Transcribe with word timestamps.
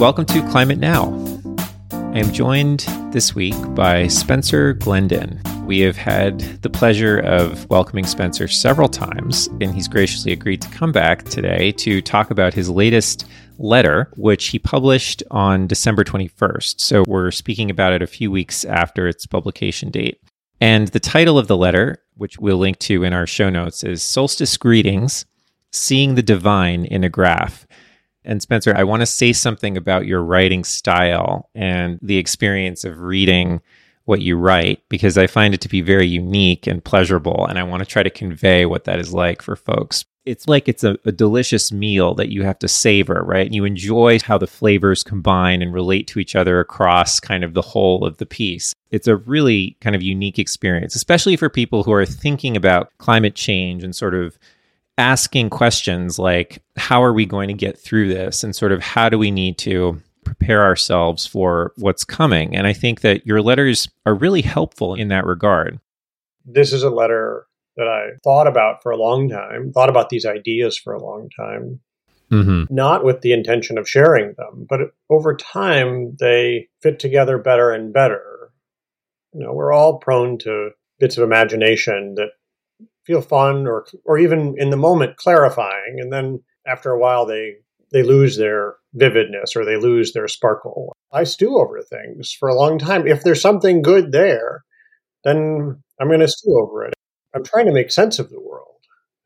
Welcome 0.00 0.24
to 0.24 0.40
Climate 0.48 0.78
Now. 0.78 1.12
I 1.92 2.20
am 2.20 2.32
joined 2.32 2.80
this 3.12 3.34
week 3.34 3.54
by 3.74 4.06
Spencer 4.06 4.72
Glendon. 4.72 5.42
We 5.66 5.80
have 5.80 5.98
had 5.98 6.40
the 6.62 6.70
pleasure 6.70 7.18
of 7.18 7.68
welcoming 7.68 8.06
Spencer 8.06 8.48
several 8.48 8.88
times, 8.88 9.48
and 9.60 9.74
he's 9.74 9.88
graciously 9.88 10.32
agreed 10.32 10.62
to 10.62 10.70
come 10.70 10.90
back 10.90 11.24
today 11.24 11.72
to 11.72 12.00
talk 12.00 12.30
about 12.30 12.54
his 12.54 12.70
latest 12.70 13.26
letter, 13.58 14.10
which 14.16 14.46
he 14.46 14.58
published 14.58 15.22
on 15.30 15.66
December 15.66 16.02
21st. 16.02 16.80
So 16.80 17.04
we're 17.06 17.30
speaking 17.30 17.68
about 17.68 17.92
it 17.92 18.00
a 18.00 18.06
few 18.06 18.30
weeks 18.30 18.64
after 18.64 19.06
its 19.06 19.26
publication 19.26 19.90
date. 19.90 20.22
And 20.62 20.88
the 20.88 20.98
title 20.98 21.36
of 21.36 21.46
the 21.46 21.58
letter, 21.58 22.02
which 22.14 22.38
we'll 22.38 22.56
link 22.56 22.78
to 22.78 23.04
in 23.04 23.12
our 23.12 23.26
show 23.26 23.50
notes, 23.50 23.84
is 23.84 24.02
Solstice 24.02 24.56
Greetings 24.56 25.26
Seeing 25.72 26.14
the 26.14 26.22
Divine 26.22 26.86
in 26.86 27.04
a 27.04 27.10
Graph. 27.10 27.66
And 28.24 28.42
Spencer, 28.42 28.74
I 28.76 28.84
want 28.84 29.00
to 29.00 29.06
say 29.06 29.32
something 29.32 29.76
about 29.76 30.06
your 30.06 30.22
writing 30.22 30.64
style 30.64 31.48
and 31.54 31.98
the 32.02 32.18
experience 32.18 32.84
of 32.84 33.00
reading 33.00 33.60
what 34.04 34.20
you 34.20 34.36
write 34.36 34.82
because 34.88 35.16
I 35.16 35.26
find 35.26 35.54
it 35.54 35.60
to 35.62 35.68
be 35.68 35.80
very 35.80 36.06
unique 36.06 36.66
and 36.66 36.84
pleasurable. 36.84 37.46
And 37.46 37.58
I 37.58 37.62
want 37.62 37.80
to 37.80 37.86
try 37.86 38.02
to 38.02 38.10
convey 38.10 38.66
what 38.66 38.84
that 38.84 38.98
is 38.98 39.14
like 39.14 39.40
for 39.40 39.56
folks. 39.56 40.04
It's 40.26 40.48
like 40.48 40.68
it's 40.68 40.84
a, 40.84 40.98
a 41.06 41.12
delicious 41.12 41.72
meal 41.72 42.14
that 42.14 42.30
you 42.30 42.42
have 42.42 42.58
to 42.58 42.68
savor, 42.68 43.22
right? 43.24 43.50
You 43.50 43.64
enjoy 43.64 44.18
how 44.18 44.36
the 44.36 44.46
flavors 44.46 45.02
combine 45.02 45.62
and 45.62 45.72
relate 45.72 46.06
to 46.08 46.18
each 46.18 46.36
other 46.36 46.60
across 46.60 47.20
kind 47.20 47.42
of 47.42 47.54
the 47.54 47.62
whole 47.62 48.04
of 48.04 48.18
the 48.18 48.26
piece. 48.26 48.74
It's 48.90 49.06
a 49.06 49.16
really 49.16 49.76
kind 49.80 49.96
of 49.96 50.02
unique 50.02 50.38
experience, 50.38 50.94
especially 50.94 51.36
for 51.36 51.48
people 51.48 51.84
who 51.84 51.92
are 51.92 52.04
thinking 52.04 52.56
about 52.56 52.90
climate 52.98 53.34
change 53.34 53.82
and 53.82 53.96
sort 53.96 54.14
of 54.14 54.38
asking 54.98 55.50
questions 55.50 56.18
like 56.18 56.62
how 56.76 57.02
are 57.02 57.12
we 57.12 57.26
going 57.26 57.48
to 57.48 57.54
get 57.54 57.78
through 57.78 58.08
this? 58.08 58.44
And 58.44 58.54
sort 58.54 58.72
of 58.72 58.82
how 58.82 59.08
do 59.08 59.18
we 59.18 59.30
need 59.30 59.58
to 59.58 60.00
prepare 60.24 60.62
ourselves 60.62 61.26
for 61.26 61.72
what's 61.76 62.04
coming? 62.04 62.54
And 62.56 62.66
i 62.66 62.72
think 62.72 63.00
that 63.00 63.26
your 63.26 63.42
letters 63.42 63.88
are 64.06 64.14
really 64.14 64.42
helpful 64.42 64.94
in 64.94 65.08
that 65.08 65.26
regard. 65.26 65.80
This 66.44 66.72
is 66.72 66.82
a 66.82 66.90
letter 66.90 67.46
that 67.76 67.88
i 67.88 68.10
thought 68.24 68.46
about 68.46 68.82
for 68.82 68.92
a 68.92 68.96
long 68.96 69.28
time 69.28 69.72
thought 69.72 69.88
about 69.88 70.10
these 70.10 70.26
ideas 70.26 70.76
for 70.76 70.92
a 70.92 71.02
long 71.02 71.30
time. 71.36 71.80
Mm-hmm. 72.30 72.72
not 72.72 73.02
with 73.04 73.22
the 73.22 73.32
intention 73.32 73.76
of 73.76 73.88
sharing 73.88 74.34
them 74.36 74.64
but 74.68 74.80
over 75.08 75.34
time 75.34 76.16
they 76.20 76.68
fit 76.80 77.00
together 77.00 77.38
better 77.38 77.72
and 77.72 77.92
better. 77.92 78.52
You 79.32 79.44
know 79.44 79.52
we're 79.52 79.72
all 79.72 79.98
prone 79.98 80.38
to 80.38 80.70
bits 81.00 81.16
of 81.16 81.24
imagination 81.24 82.14
that 82.16 82.30
feel 83.06 83.22
fun 83.22 83.66
or 83.66 83.86
or 84.04 84.18
even 84.18 84.54
in 84.58 84.70
the 84.70 84.76
moment 84.76 85.16
clarifying 85.16 85.96
and 85.98 86.12
then 86.12 86.42
after 86.66 86.90
a 86.90 86.98
while 86.98 87.26
they 87.26 87.54
they 87.92 88.02
lose 88.02 88.36
their 88.36 88.76
vividness 88.94 89.56
or 89.56 89.64
they 89.64 89.76
lose 89.76 90.12
their 90.12 90.28
sparkle. 90.28 90.94
I 91.12 91.24
stew 91.24 91.58
over 91.58 91.82
things 91.82 92.32
for 92.38 92.48
a 92.48 92.54
long 92.54 92.78
time. 92.78 93.06
If 93.06 93.24
there's 93.24 93.42
something 93.42 93.82
good 93.82 94.12
there 94.12 94.64
then 95.24 95.82
i'm 96.00 96.08
going 96.08 96.20
to 96.20 96.28
stew 96.28 96.58
over 96.58 96.84
it. 96.84 96.94
I'm 97.34 97.44
trying 97.44 97.66
to 97.66 97.72
make 97.72 97.90
sense 97.90 98.18
of 98.18 98.30
the 98.30 98.40
world 98.40 98.66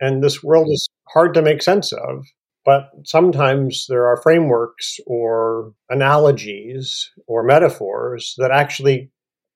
and 0.00 0.22
this 0.22 0.42
world 0.42 0.69
is 0.70 0.88
hard 1.09 1.34
to 1.34 1.42
make 1.42 1.62
sense 1.62 1.92
of 1.92 2.25
but 2.64 2.91
sometimes 3.05 3.86
there 3.88 4.06
are 4.06 4.20
frameworks 4.22 4.98
or 5.06 5.72
analogies 5.91 7.11
or 7.27 7.42
metaphors 7.42 8.34
that 8.38 8.50
actually 8.50 9.11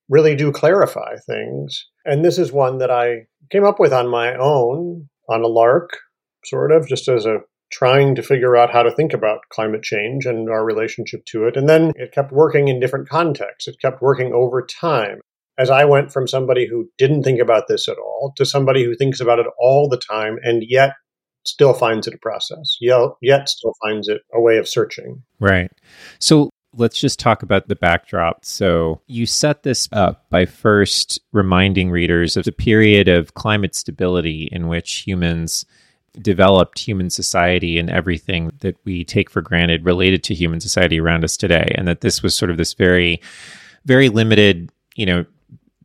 really 0.08 0.36
do 0.36 0.52
clarify 0.52 1.16
things 1.26 1.86
and 2.04 2.24
this 2.24 2.38
is 2.38 2.52
one 2.52 2.78
that 2.78 2.90
i 2.90 3.26
came 3.50 3.64
up 3.64 3.78
with 3.78 3.92
on 3.92 4.08
my 4.08 4.34
own 4.34 5.08
on 5.28 5.42
a 5.42 5.48
lark, 5.48 5.98
sort 6.44 6.72
of, 6.72 6.88
just 6.88 7.08
as 7.08 7.26
a 7.26 7.38
trying 7.70 8.14
to 8.14 8.22
figure 8.22 8.56
out 8.56 8.72
how 8.72 8.82
to 8.82 8.90
think 8.90 9.12
about 9.12 9.40
climate 9.50 9.82
change 9.82 10.24
and 10.24 10.48
our 10.48 10.64
relationship 10.64 11.24
to 11.26 11.44
it. 11.44 11.56
And 11.56 11.68
then 11.68 11.92
it 11.96 12.12
kept 12.12 12.32
working 12.32 12.68
in 12.68 12.80
different 12.80 13.08
contexts. 13.08 13.68
It 13.68 13.80
kept 13.80 14.00
working 14.00 14.32
over 14.32 14.64
time. 14.64 15.20
As 15.58 15.70
I 15.70 15.84
went 15.84 16.12
from 16.12 16.26
somebody 16.28 16.66
who 16.66 16.88
didn't 16.98 17.24
think 17.24 17.40
about 17.40 17.64
this 17.68 17.88
at 17.88 17.98
all 17.98 18.32
to 18.36 18.46
somebody 18.46 18.84
who 18.84 18.94
thinks 18.94 19.20
about 19.20 19.38
it 19.38 19.46
all 19.60 19.88
the 19.88 20.00
time 20.10 20.38
and 20.42 20.62
yet 20.66 20.92
still 21.44 21.74
finds 21.74 22.06
it 22.06 22.14
a 22.14 22.18
process, 22.18 22.78
yet 22.80 23.48
still 23.48 23.74
finds 23.84 24.08
it 24.08 24.22
a 24.32 24.40
way 24.40 24.56
of 24.56 24.68
searching. 24.68 25.22
Right. 25.40 25.70
So 26.20 26.48
Let's 26.78 27.00
just 27.00 27.18
talk 27.18 27.42
about 27.42 27.68
the 27.68 27.76
backdrop. 27.76 28.44
So, 28.44 29.00
you 29.06 29.26
set 29.26 29.62
this 29.62 29.88
up 29.92 30.28
by 30.30 30.46
first 30.46 31.20
reminding 31.32 31.90
readers 31.90 32.36
of 32.36 32.44
the 32.44 32.52
period 32.52 33.08
of 33.08 33.34
climate 33.34 33.74
stability 33.74 34.48
in 34.52 34.68
which 34.68 34.98
humans 35.06 35.66
developed 36.20 36.78
human 36.78 37.10
society 37.10 37.78
and 37.78 37.90
everything 37.90 38.52
that 38.60 38.76
we 38.84 39.04
take 39.04 39.30
for 39.30 39.42
granted 39.42 39.84
related 39.84 40.24
to 40.24 40.34
human 40.34 40.60
society 40.60 41.00
around 41.00 41.24
us 41.24 41.36
today. 41.36 41.72
And 41.76 41.86
that 41.88 42.00
this 42.00 42.22
was 42.22 42.34
sort 42.34 42.50
of 42.50 42.56
this 42.56 42.74
very, 42.74 43.20
very 43.84 44.08
limited, 44.08 44.70
you 44.96 45.06
know, 45.06 45.24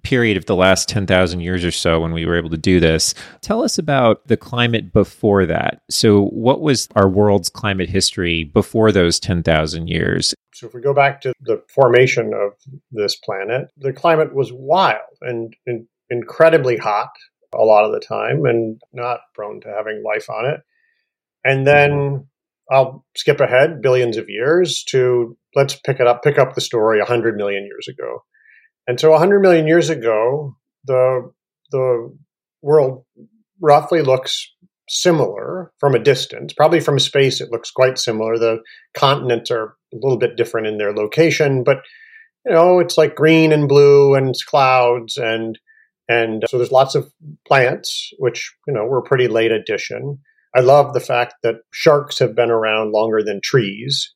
period 0.04 0.36
of 0.38 0.46
the 0.46 0.56
last 0.56 0.90
10,000 0.90 1.40
years 1.40 1.64
or 1.64 1.72
so 1.72 2.00
when 2.02 2.12
we 2.12 2.26
were 2.26 2.38
able 2.38 2.50
to 2.50 2.58
do 2.58 2.80
this. 2.80 3.14
Tell 3.42 3.64
us 3.64 3.78
about 3.78 4.28
the 4.28 4.38
climate 4.38 4.94
before 4.94 5.46
that. 5.46 5.82
So, 5.90 6.26
what 6.26 6.62
was 6.62 6.88
our 6.96 7.10
world's 7.10 7.50
climate 7.50 7.90
history 7.90 8.44
before 8.44 8.92
those 8.92 9.20
10,000 9.20 9.88
years? 9.88 10.36
So, 10.54 10.68
if 10.68 10.74
we 10.74 10.82
go 10.82 10.94
back 10.94 11.22
to 11.22 11.34
the 11.42 11.64
formation 11.68 12.34
of 12.34 12.54
this 12.92 13.16
planet, 13.16 13.68
the 13.78 13.94
climate 13.94 14.34
was 14.34 14.52
wild 14.52 15.18
and, 15.22 15.56
and 15.66 15.88
incredibly 16.10 16.78
hot 16.78 17.10
a 17.54 17.64
lot 17.64 17.86
of 17.86 17.92
the 17.92 18.00
time 18.00 18.46
and 18.46 18.82
not 18.94 19.20
prone 19.34 19.62
to 19.62 19.68
having 19.70 20.04
life 20.04 20.30
on 20.30 20.46
it. 20.46 20.62
And 21.44 21.68
then 21.68 22.28
I'll 22.72 23.06
skip 23.16 23.40
ahead 23.40 23.82
billions 23.82 24.18
of 24.18 24.30
years 24.30 24.84
to 24.90 25.38
let's 25.56 25.76
pick 25.76 26.00
it 26.00 26.08
up, 26.08 26.24
pick 26.24 26.40
up 26.40 26.56
the 26.56 26.62
story 26.62 27.00
100 27.00 27.36
million 27.36 27.66
years 27.66 27.88
ago. 27.88 28.24
And 28.88 29.00
so 29.00 29.12
100 29.12 29.40
million 29.40 29.68
years 29.68 29.90
ago, 29.90 30.56
the, 30.86 31.32
the 31.72 32.18
world 32.62 33.06
roughly 33.62 34.02
looks 34.02 34.53
similar 34.90 35.72
from 35.80 35.96
a 35.96 36.00
distance. 36.00 36.54
Probably 36.54 36.80
from 36.80 37.00
space, 37.00 37.42
it 37.42 37.52
looks 37.52 37.72
quite 37.72 37.98
similar. 37.98 38.38
The 38.38 38.60
continents 38.94 39.50
are 39.52 39.76
a 39.94 39.98
little 40.02 40.18
bit 40.18 40.38
different 40.38 40.68
in 40.68 40.78
their 40.78 40.94
location, 40.94 41.64
but 41.64 41.78
you 42.46 42.54
know, 42.54 42.80
it's 42.80 42.98
like 42.98 43.16
green 43.16 43.52
and 43.54 43.70
blue 43.70 44.16
and 44.16 44.36
clouds 44.48 45.18
and 45.18 45.58
and 46.10 46.44
uh, 46.44 46.48
so 46.48 46.58
there's 46.58 46.72
lots 46.72 46.96
of 46.96 47.12
plants, 47.48 48.12
which 48.20 48.54
you 48.68 48.74
know 48.74 48.86
were 48.86 49.00
a 49.00 49.04
pretty 49.04 49.28
late 49.28 49.52
addition. 49.52 50.20
I 50.56 50.60
love 50.60 50.94
the 50.94 51.00
fact 51.00 51.36
that 51.44 51.56
sharks 51.72 52.20
have 52.20 52.36
been 52.36 52.52
around 52.52 52.92
longer 52.92 53.24
than 53.24 53.42
trees 53.44 54.14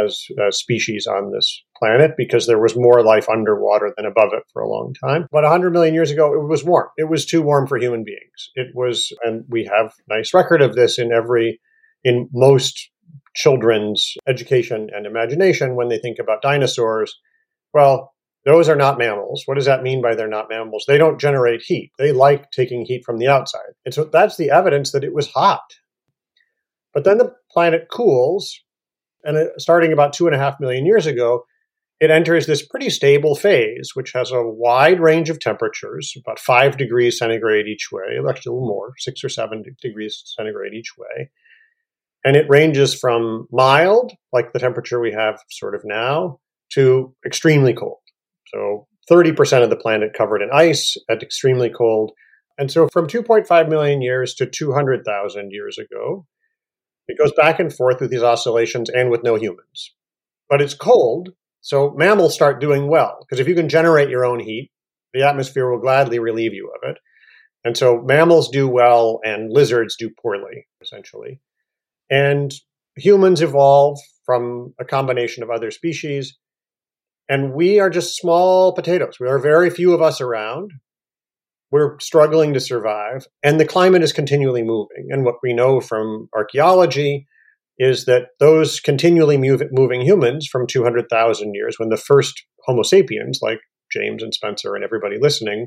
as, 0.00 0.24
as 0.46 0.58
species 0.58 1.06
on 1.06 1.32
this 1.32 1.62
planet 1.82 2.12
because 2.16 2.46
there 2.46 2.60
was 2.60 2.76
more 2.76 3.02
life 3.02 3.28
underwater 3.28 3.92
than 3.96 4.06
above 4.06 4.32
it 4.32 4.44
for 4.52 4.62
a 4.62 4.68
long 4.68 4.94
time. 5.02 5.26
But 5.32 5.42
100 5.42 5.72
million 5.72 5.94
years 5.94 6.12
ago, 6.12 6.32
it 6.32 6.46
was 6.46 6.62
warm. 6.62 6.88
It 6.96 7.08
was 7.08 7.26
too 7.26 7.42
warm 7.42 7.66
for 7.66 7.76
human 7.76 8.04
beings. 8.04 8.50
It 8.54 8.68
was, 8.74 9.12
and 9.24 9.44
we 9.48 9.64
have 9.64 9.92
nice 10.08 10.32
record 10.32 10.62
of 10.62 10.76
this 10.76 10.98
in 10.98 11.12
every, 11.12 11.60
in 12.04 12.28
most 12.32 12.90
children's 13.34 14.14
education 14.28 14.90
and 14.94 15.06
imagination 15.06 15.74
when 15.74 15.88
they 15.88 15.98
think 15.98 16.18
about 16.20 16.42
dinosaurs. 16.42 17.18
Well, 17.74 18.12
those 18.44 18.68
are 18.68 18.76
not 18.76 18.98
mammals. 18.98 19.42
What 19.46 19.54
does 19.54 19.66
that 19.66 19.82
mean 19.82 20.02
by 20.02 20.14
they're 20.14 20.28
not 20.28 20.48
mammals? 20.48 20.84
They 20.86 20.98
don't 20.98 21.20
generate 21.20 21.62
heat. 21.62 21.90
They 21.98 22.12
like 22.12 22.50
taking 22.52 22.84
heat 22.84 23.02
from 23.04 23.18
the 23.18 23.28
outside. 23.28 23.72
And 23.84 23.92
so 23.92 24.04
that's 24.04 24.36
the 24.36 24.50
evidence 24.50 24.92
that 24.92 25.04
it 25.04 25.14
was 25.14 25.28
hot. 25.28 25.62
But 26.94 27.04
then 27.04 27.18
the 27.18 27.32
planet 27.50 27.88
cools 27.90 28.60
and 29.24 29.50
starting 29.58 29.92
about 29.92 30.12
two 30.12 30.26
and 30.26 30.34
a 30.34 30.38
half 30.38 30.60
million 30.60 30.84
years 30.84 31.06
ago, 31.06 31.44
it 32.02 32.10
enters 32.10 32.48
this 32.48 32.66
pretty 32.66 32.90
stable 32.90 33.36
phase, 33.36 33.90
which 33.94 34.10
has 34.12 34.32
a 34.32 34.42
wide 34.42 34.98
range 34.98 35.30
of 35.30 35.38
temperatures, 35.38 36.12
about 36.16 36.40
five 36.40 36.76
degrees 36.76 37.16
centigrade 37.16 37.68
each 37.68 37.90
way, 37.92 38.18
actually 38.28 38.50
a 38.50 38.54
little 38.54 38.66
more, 38.66 38.94
six 38.98 39.22
or 39.22 39.28
seven 39.28 39.62
degrees 39.80 40.20
centigrade 40.36 40.74
each 40.74 40.98
way. 40.98 41.30
And 42.24 42.36
it 42.36 42.46
ranges 42.48 42.92
from 42.92 43.46
mild, 43.52 44.14
like 44.32 44.52
the 44.52 44.58
temperature 44.58 44.98
we 44.98 45.12
have 45.12 45.38
sort 45.48 45.76
of 45.76 45.82
now, 45.84 46.40
to 46.72 47.14
extremely 47.24 47.72
cold. 47.72 48.00
So 48.52 48.88
30% 49.08 49.62
of 49.62 49.70
the 49.70 49.76
planet 49.76 50.12
covered 50.12 50.42
in 50.42 50.50
ice 50.52 50.96
at 51.08 51.22
extremely 51.22 51.70
cold. 51.70 52.10
And 52.58 52.68
so 52.68 52.88
from 52.88 53.06
2.5 53.06 53.68
million 53.68 54.02
years 54.02 54.34
to 54.34 54.46
200,000 54.46 55.52
years 55.52 55.78
ago, 55.78 56.26
it 57.06 57.16
goes 57.16 57.32
back 57.36 57.60
and 57.60 57.72
forth 57.72 58.00
with 58.00 58.10
these 58.10 58.24
oscillations 58.24 58.90
and 58.90 59.08
with 59.08 59.22
no 59.22 59.36
humans. 59.36 59.94
But 60.50 60.60
it's 60.60 60.74
cold, 60.74 61.30
so 61.62 61.94
mammals 61.96 62.34
start 62.34 62.60
doing 62.60 62.88
well 62.88 63.18
because 63.20 63.40
if 63.40 63.48
you 63.48 63.54
can 63.54 63.68
generate 63.68 64.10
your 64.10 64.24
own 64.24 64.40
heat, 64.40 64.70
the 65.14 65.26
atmosphere 65.26 65.70
will 65.70 65.80
gladly 65.80 66.18
relieve 66.18 66.52
you 66.52 66.70
of 66.74 66.90
it. 66.90 66.98
And 67.64 67.76
so 67.76 68.02
mammals 68.02 68.50
do 68.50 68.68
well 68.68 69.20
and 69.24 69.50
lizards 69.50 69.96
do 69.96 70.10
poorly, 70.10 70.66
essentially. 70.82 71.40
And 72.10 72.52
humans 72.96 73.40
evolve 73.40 73.98
from 74.26 74.74
a 74.80 74.84
combination 74.84 75.44
of 75.44 75.50
other 75.50 75.70
species. 75.70 76.36
And 77.28 77.54
we 77.54 77.78
are 77.78 77.90
just 77.90 78.16
small 78.16 78.72
potatoes. 78.72 79.16
There 79.20 79.32
are 79.32 79.38
very 79.38 79.70
few 79.70 79.94
of 79.94 80.02
us 80.02 80.20
around. 80.20 80.72
We're 81.70 81.98
struggling 82.00 82.52
to 82.52 82.60
survive, 82.60 83.26
and 83.42 83.58
the 83.58 83.64
climate 83.64 84.02
is 84.02 84.12
continually 84.12 84.62
moving. 84.62 85.08
And 85.08 85.24
what 85.24 85.36
we 85.42 85.54
know 85.54 85.80
from 85.80 86.28
archaeology 86.34 87.26
is 87.82 88.04
that 88.04 88.28
those 88.38 88.78
continually 88.78 89.36
move, 89.36 89.60
moving 89.72 90.02
humans 90.02 90.46
from 90.46 90.68
200,000 90.68 91.52
years, 91.52 91.78
when 91.78 91.88
the 91.88 91.96
first 91.96 92.44
Homo 92.64 92.82
sapiens, 92.82 93.40
like 93.42 93.58
James 93.92 94.22
and 94.22 94.32
Spencer 94.32 94.76
and 94.76 94.84
everybody 94.84 95.16
listening, 95.20 95.66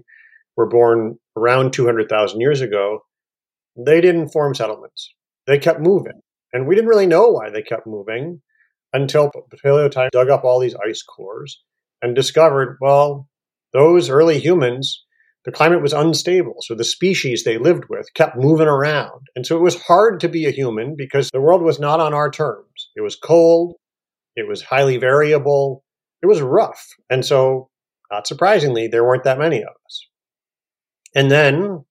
were 0.55 0.69
born 0.69 1.17
around 1.35 1.73
200,000 1.73 2.39
years 2.39 2.61
ago, 2.61 2.99
they 3.75 3.99
didn't 3.99 4.29
form 4.29 4.55
settlements. 4.55 5.13
They 5.45 5.59
kept 5.59 5.81
moving. 5.81 6.21
And 6.53 6.65
we 6.65 6.75
didn't 6.75 6.89
really 6.89 7.05
know 7.05 7.27
why 7.27 7.49
they 7.49 7.61
kept 7.61 7.85
moving 7.85 8.41
until 8.93 9.29
Paleotime 9.61 10.09
dug 10.11 10.29
up 10.29 10.45
all 10.45 10.61
these 10.61 10.75
ice 10.87 11.03
cores 11.03 11.61
and 12.01 12.15
discovered, 12.15 12.77
well, 12.79 13.27
those 13.73 14.09
early 14.09 14.39
humans, 14.39 15.04
the 15.45 15.51
climate 15.51 15.81
was 15.81 15.93
unstable. 15.93 16.55
So 16.61 16.73
the 16.73 16.83
species 16.83 17.43
they 17.43 17.57
lived 17.57 17.85
with 17.89 18.07
kept 18.15 18.35
moving 18.35 18.67
around. 18.67 19.27
And 19.35 19.45
so 19.45 19.55
it 19.55 19.61
was 19.61 19.81
hard 19.81 20.19
to 20.21 20.29
be 20.29 20.45
a 20.45 20.51
human 20.51 20.95
because 20.97 21.29
the 21.29 21.41
world 21.41 21.61
was 21.61 21.79
not 21.79 21.99
on 21.99 22.13
our 22.13 22.31
terms. 22.31 22.89
It 22.95 23.01
was 23.01 23.15
cold. 23.15 23.75
It 24.35 24.47
was 24.47 24.63
highly 24.63 24.97
variable. 24.97 25.83
It 26.21 26.25
was 26.25 26.41
rough. 26.41 26.83
And 27.09 27.23
so, 27.23 27.69
not 28.11 28.27
surprisingly, 28.27 28.87
there 28.87 29.03
weren't 29.03 29.23
that 29.23 29.39
many 29.39 29.61
of 29.61 29.69
us. 29.85 30.07
And 31.13 31.29
then 31.29 31.85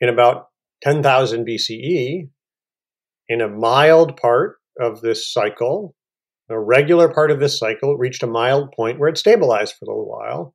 in 0.00 0.08
about 0.08 0.48
10,000 0.82 1.46
BCE, 1.46 2.28
in 3.28 3.40
a 3.40 3.48
mild 3.48 4.16
part 4.16 4.56
of 4.80 5.00
this 5.00 5.32
cycle, 5.32 5.94
a 6.50 6.58
regular 6.58 7.12
part 7.12 7.30
of 7.30 7.40
this 7.40 7.58
cycle 7.58 7.96
reached 7.96 8.22
a 8.22 8.26
mild 8.26 8.72
point 8.72 8.98
where 8.98 9.08
it 9.08 9.18
stabilized 9.18 9.74
for 9.78 9.84
a 9.84 9.88
little 9.88 10.08
while. 10.08 10.54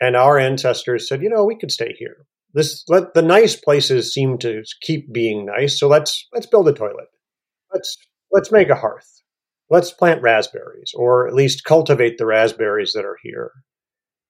And 0.00 0.16
our 0.16 0.38
ancestors 0.38 1.08
said, 1.08 1.22
you 1.22 1.30
know, 1.30 1.44
we 1.44 1.56
could 1.56 1.70
stay 1.70 1.94
here. 1.98 2.26
This 2.54 2.84
let 2.88 3.14
the 3.14 3.22
nice 3.22 3.56
places 3.56 4.12
seem 4.12 4.38
to 4.38 4.62
keep 4.80 5.12
being 5.12 5.44
nice, 5.44 5.78
so 5.78 5.88
let's 5.88 6.28
let's 6.32 6.46
build 6.46 6.68
a 6.68 6.72
toilet. 6.72 7.08
Let's 7.72 7.96
let's 8.30 8.52
make 8.52 8.68
a 8.68 8.76
hearth. 8.76 9.22
Let's 9.70 9.90
plant 9.90 10.22
raspberries, 10.22 10.92
or 10.94 11.26
at 11.26 11.34
least 11.34 11.64
cultivate 11.64 12.16
the 12.16 12.26
raspberries 12.26 12.92
that 12.92 13.04
are 13.04 13.18
here. 13.22 13.50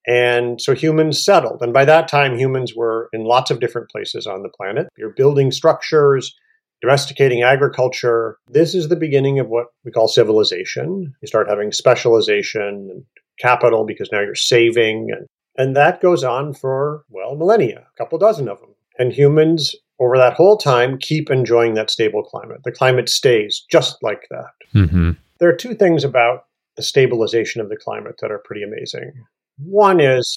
And 0.07 0.61
so 0.61 0.75
humans 0.75 1.25
settled. 1.25 1.61
And 1.61 1.73
by 1.73 1.85
that 1.85 2.09
time, 2.09 2.39
humans 2.39 2.75
were 2.75 3.09
in 3.13 3.25
lots 3.25 3.51
of 3.51 3.61
different 3.61 3.91
places 3.91 4.27
on 4.27 4.43
the 4.43 4.51
planet. 4.51 4.87
You're 4.97 5.15
building 5.15 5.51
structures, 5.51 6.35
domesticating 6.83 7.43
agriculture. 7.43 8.37
This 8.49 8.75
is 8.75 8.89
the 8.89 8.97
beginning 8.97 9.39
of 9.39 9.49
what 9.49 9.67
we 9.85 9.91
call 9.91 10.09
civilization. 10.09 11.15
You 11.21 11.27
start 11.27 11.49
having 11.49 11.73
specialization 11.73 12.63
and 12.63 13.05
capital 13.39 13.85
because 13.87 14.11
now 14.13 14.21
you're 14.21 14.35
saving. 14.35 15.09
And, 15.11 15.27
and 15.57 15.77
that 15.77 16.01
goes 16.01 16.25
on 16.25 16.55
for, 16.55 17.05
well, 17.09 17.37
millennia, 17.37 17.87
a 17.93 17.99
couple 17.99 18.19
dozen 18.19 18.49
of 18.49 18.61
them. 18.61 18.71
And 18.99 19.13
humans, 19.13 19.75
over 19.99 20.17
that 20.17 20.35
whole 20.35 20.57
time, 20.57 20.99
keep 20.99 21.31
enjoying 21.31 21.75
that 21.75 21.91
stable 21.91 22.23
climate. 22.23 22.61
The 22.65 22.73
climate 22.73 23.09
stays 23.09 23.65
just 23.71 24.03
like 24.03 24.27
that. 24.31 24.51
Mm-hmm. 24.75 25.13
There 25.39 25.49
are 25.49 25.57
two 25.57 25.75
things 25.75 26.05
about 26.05 26.45
the 26.77 26.83
stabilization 26.83 27.61
of 27.61 27.69
the 27.69 27.77
climate 27.77 28.17
that 28.21 28.31
are 28.31 28.43
pretty 28.45 28.63
amazing. 28.63 29.13
One 29.59 30.01
is 30.01 30.37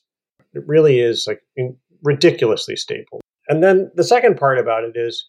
it 0.53 0.63
really 0.67 0.99
is 0.99 1.25
like 1.27 1.41
ridiculously 2.03 2.75
stable. 2.75 3.21
And 3.47 3.63
then 3.63 3.91
the 3.95 4.03
second 4.03 4.37
part 4.37 4.59
about 4.59 4.83
it 4.83 4.95
is 4.95 5.27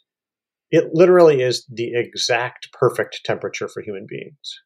it 0.70 0.90
literally 0.92 1.40
is 1.40 1.64
the 1.70 1.94
exact 1.94 2.72
perfect 2.72 3.20
temperature 3.24 3.68
for 3.68 3.82
human 3.82 4.06
beings. 4.06 4.60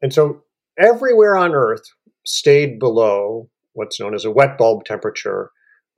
And 0.00 0.12
so 0.12 0.42
everywhere 0.78 1.36
on 1.36 1.54
Earth 1.54 1.84
stayed 2.24 2.78
below 2.78 3.48
what's 3.76 4.00
known 4.00 4.14
as 4.14 4.24
a 4.24 4.30
wet 4.30 4.58
bulb 4.58 4.84
temperature 4.84 5.50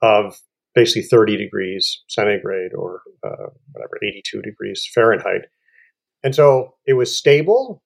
of 0.03 0.39
basically 0.75 1.03
30 1.03 1.37
degrees 1.37 2.03
centigrade 2.09 2.73
or 2.75 3.03
uh, 3.27 3.47
whatever, 3.73 3.99
82 4.03 4.43
degrees 4.43 4.89
Fahrenheit. 4.95 5.43
And 6.23 6.35
so 6.35 6.75
it 6.87 6.95
was 6.95 7.17
stable. 7.17 7.83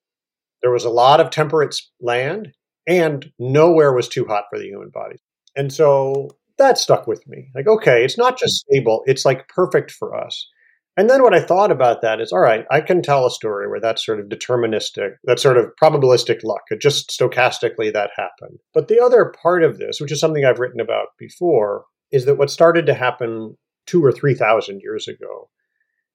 There 0.61 0.71
was 0.71 0.85
a 0.85 0.89
lot 0.89 1.19
of 1.19 1.29
temperate 1.29 1.75
land, 2.01 2.53
and 2.87 3.31
nowhere 3.39 3.93
was 3.93 4.07
too 4.07 4.25
hot 4.25 4.45
for 4.49 4.59
the 4.59 4.65
human 4.65 4.89
body. 4.89 5.17
And 5.55 5.71
so 5.71 6.29
that 6.57 6.77
stuck 6.77 7.07
with 7.07 7.27
me. 7.27 7.49
Like, 7.53 7.67
okay, 7.67 8.03
it's 8.03 8.17
not 8.17 8.37
just 8.37 8.65
stable, 8.65 9.03
it's 9.05 9.25
like 9.25 9.47
perfect 9.49 9.91
for 9.91 10.15
us. 10.15 10.47
And 10.95 11.09
then 11.09 11.23
what 11.23 11.33
I 11.33 11.41
thought 11.41 11.71
about 11.71 12.01
that 12.01 12.21
is, 12.21 12.31
all 12.31 12.39
right, 12.39 12.65
I 12.69 12.79
can 12.79 13.01
tell 13.01 13.25
a 13.25 13.31
story 13.31 13.67
where 13.67 13.79
that's 13.79 14.05
sort 14.05 14.19
of 14.19 14.27
deterministic, 14.27 15.15
that's 15.23 15.41
sort 15.41 15.57
of 15.57 15.71
probabilistic 15.81 16.43
luck. 16.43 16.61
It 16.69 16.81
just 16.81 17.09
stochastically 17.09 17.91
that 17.93 18.11
happened. 18.15 18.59
But 18.73 18.89
the 18.89 19.01
other 19.03 19.33
part 19.41 19.63
of 19.63 19.79
this, 19.79 19.99
which 19.99 20.11
is 20.11 20.19
something 20.19 20.45
I've 20.45 20.59
written 20.59 20.79
about 20.79 21.07
before, 21.17 21.85
is 22.11 22.25
that 22.25 22.37
what 22.37 22.51
started 22.51 22.85
to 22.85 22.93
happen 22.93 23.57
two 23.87 24.05
or 24.05 24.11
three 24.11 24.35
thousand 24.35 24.81
years 24.81 25.07
ago 25.07 25.49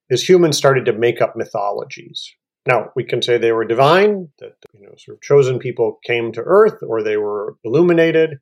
is 0.08 0.26
humans 0.26 0.56
started 0.56 0.84
to 0.86 0.92
make 0.92 1.20
up 1.20 1.34
mythologies. 1.36 2.32
Now, 2.66 2.90
we 2.94 3.02
can 3.02 3.20
say 3.20 3.36
they 3.36 3.52
were 3.52 3.64
divine, 3.64 4.28
that 4.38 4.52
you 4.72 4.86
know, 4.86 4.94
sort 4.96 5.16
of 5.16 5.22
chosen 5.22 5.58
people 5.58 5.98
came 6.04 6.32
to 6.32 6.42
earth, 6.42 6.82
or 6.86 7.02
they 7.02 7.16
were 7.16 7.56
illuminated. 7.64 8.38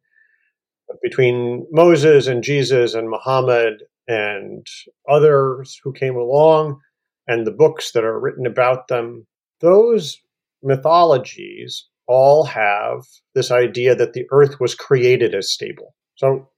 But 0.86 0.98
between 1.02 1.66
Moses 1.70 2.26
and 2.26 2.44
Jesus 2.44 2.94
and 2.94 3.08
Muhammad 3.08 3.82
and 4.08 4.66
others 5.08 5.80
who 5.82 5.92
came 5.92 6.16
along 6.16 6.80
and 7.26 7.46
the 7.46 7.52
books 7.52 7.92
that 7.92 8.04
are 8.04 8.20
written 8.20 8.46
about 8.46 8.88
them, 8.88 9.26
those 9.60 10.18
mythologies 10.62 11.86
all 12.06 12.44
have 12.44 13.00
this 13.34 13.50
idea 13.50 13.94
that 13.94 14.12
the 14.12 14.26
earth 14.30 14.60
was 14.60 14.74
created 14.74 15.34
as 15.34 15.50
stable. 15.50 15.94
So, 16.14 16.48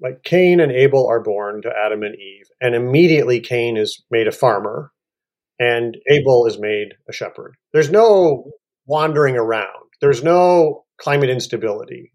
like 0.00 0.22
Cain 0.24 0.60
and 0.60 0.72
Abel 0.72 1.06
are 1.06 1.22
born 1.22 1.62
to 1.62 1.72
Adam 1.84 2.02
and 2.02 2.14
Eve, 2.14 2.46
and 2.60 2.74
immediately 2.74 3.40
Cain 3.40 3.76
is 3.76 4.02
made 4.10 4.26
a 4.26 4.32
farmer 4.32 4.90
and 5.58 5.96
Abel 6.10 6.46
is 6.46 6.58
made 6.58 6.94
a 7.08 7.12
shepherd. 7.12 7.54
There's 7.72 7.90
no 7.90 8.50
wandering 8.86 9.36
around, 9.36 9.90
there's 10.00 10.22
no 10.22 10.84
climate 10.98 11.30
instability. 11.30 12.12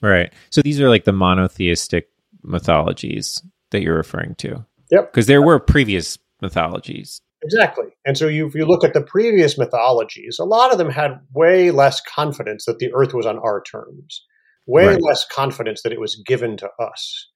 Right. 0.00 0.32
So, 0.50 0.62
these 0.62 0.80
are 0.80 0.88
like 0.88 1.04
the 1.04 1.12
monotheistic 1.12 2.08
mythologies 2.42 3.42
that 3.70 3.82
you're 3.82 3.96
referring 3.96 4.34
to. 4.36 4.64
Yep. 4.90 5.12
Because 5.12 5.26
there 5.26 5.42
were 5.42 5.58
previous 5.58 6.18
mythologies. 6.40 7.20
Exactly. 7.42 7.86
And 8.04 8.18
so 8.18 8.28
you, 8.28 8.46
if 8.46 8.54
you 8.54 8.66
look 8.66 8.84
at 8.84 8.92
the 8.92 9.00
previous 9.00 9.56
mythologies, 9.56 10.38
a 10.38 10.44
lot 10.44 10.72
of 10.72 10.78
them 10.78 10.90
had 10.90 11.20
way 11.32 11.70
less 11.70 12.00
confidence 12.00 12.66
that 12.66 12.78
the 12.78 12.92
earth 12.92 13.14
was 13.14 13.26
on 13.26 13.38
our 13.38 13.62
terms, 13.62 14.24
way 14.66 14.86
right. 14.86 15.02
less 15.02 15.24
confidence 15.24 15.82
that 15.82 15.92
it 15.92 16.00
was 16.00 16.22
given 16.26 16.56
to 16.58 16.68
us, 16.78 17.28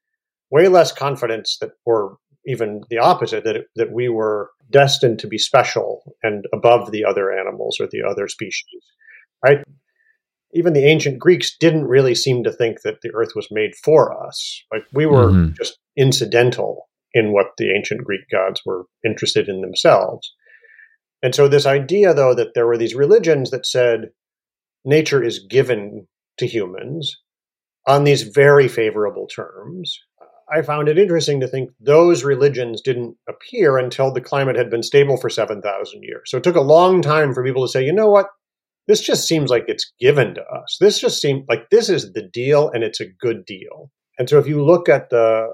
way 0.50 0.68
less 0.68 0.92
confidence 0.92 1.56
that, 1.60 1.70
or 1.86 2.18
even 2.46 2.82
the 2.90 2.98
opposite, 2.98 3.44
that, 3.44 3.56
it, 3.56 3.66
that 3.76 3.92
we 3.92 4.08
were 4.10 4.50
destined 4.70 5.18
to 5.20 5.26
be 5.26 5.38
special 5.38 6.14
and 6.22 6.44
above 6.52 6.90
the 6.90 7.04
other 7.04 7.32
animals 7.32 7.78
or 7.80 7.88
the 7.90 8.02
other 8.06 8.28
species. 8.28 8.84
Right? 9.42 9.64
Even 10.54 10.72
the 10.72 10.86
ancient 10.86 11.18
Greeks 11.18 11.56
didn't 11.58 11.86
really 11.86 12.14
seem 12.14 12.44
to 12.44 12.52
think 12.52 12.82
that 12.82 13.00
the 13.02 13.10
earth 13.14 13.32
was 13.34 13.48
made 13.50 13.74
for 13.74 14.26
us. 14.26 14.62
Like 14.72 14.84
we 14.92 15.06
were 15.06 15.30
mm-hmm. 15.30 15.52
just 15.54 15.78
incidental 15.96 16.88
in 17.14 17.32
what 17.32 17.52
the 17.58 17.72
ancient 17.74 18.04
Greek 18.04 18.28
gods 18.30 18.60
were 18.66 18.84
interested 19.04 19.48
in 19.48 19.60
themselves. 19.60 20.32
And 21.22 21.34
so, 21.34 21.48
this 21.48 21.64
idea, 21.64 22.12
though, 22.12 22.34
that 22.34 22.52
there 22.54 22.66
were 22.66 22.76
these 22.76 22.94
religions 22.94 23.50
that 23.50 23.64
said 23.64 24.10
nature 24.84 25.22
is 25.22 25.38
given 25.38 26.06
to 26.36 26.46
humans 26.46 27.16
on 27.86 28.04
these 28.04 28.24
very 28.24 28.68
favorable 28.68 29.26
terms, 29.26 29.98
I 30.54 30.60
found 30.60 30.88
it 30.88 30.98
interesting 30.98 31.40
to 31.40 31.48
think 31.48 31.70
those 31.80 32.24
religions 32.24 32.82
didn't 32.82 33.16
appear 33.26 33.78
until 33.78 34.12
the 34.12 34.20
climate 34.20 34.56
had 34.56 34.68
been 34.68 34.82
stable 34.82 35.16
for 35.16 35.30
7,000 35.30 36.02
years. 36.02 36.30
So, 36.30 36.36
it 36.36 36.44
took 36.44 36.56
a 36.56 36.60
long 36.60 37.00
time 37.00 37.32
for 37.32 37.44
people 37.44 37.64
to 37.64 37.72
say, 37.72 37.84
you 37.84 37.92
know 37.92 38.10
what? 38.10 38.26
This 38.86 39.00
just 39.00 39.26
seems 39.26 39.50
like 39.50 39.64
it's 39.66 39.92
given 39.98 40.34
to 40.34 40.42
us. 40.42 40.76
This 40.80 40.98
just 40.98 41.20
seems 41.20 41.44
like 41.48 41.70
this 41.70 41.88
is 41.88 42.12
the 42.12 42.28
deal 42.32 42.70
and 42.70 42.84
it's 42.84 43.00
a 43.00 43.08
good 43.20 43.44
deal. 43.46 43.90
And 44.18 44.28
so, 44.28 44.38
if 44.38 44.46
you 44.46 44.64
look 44.64 44.88
at 44.88 45.10
the 45.10 45.48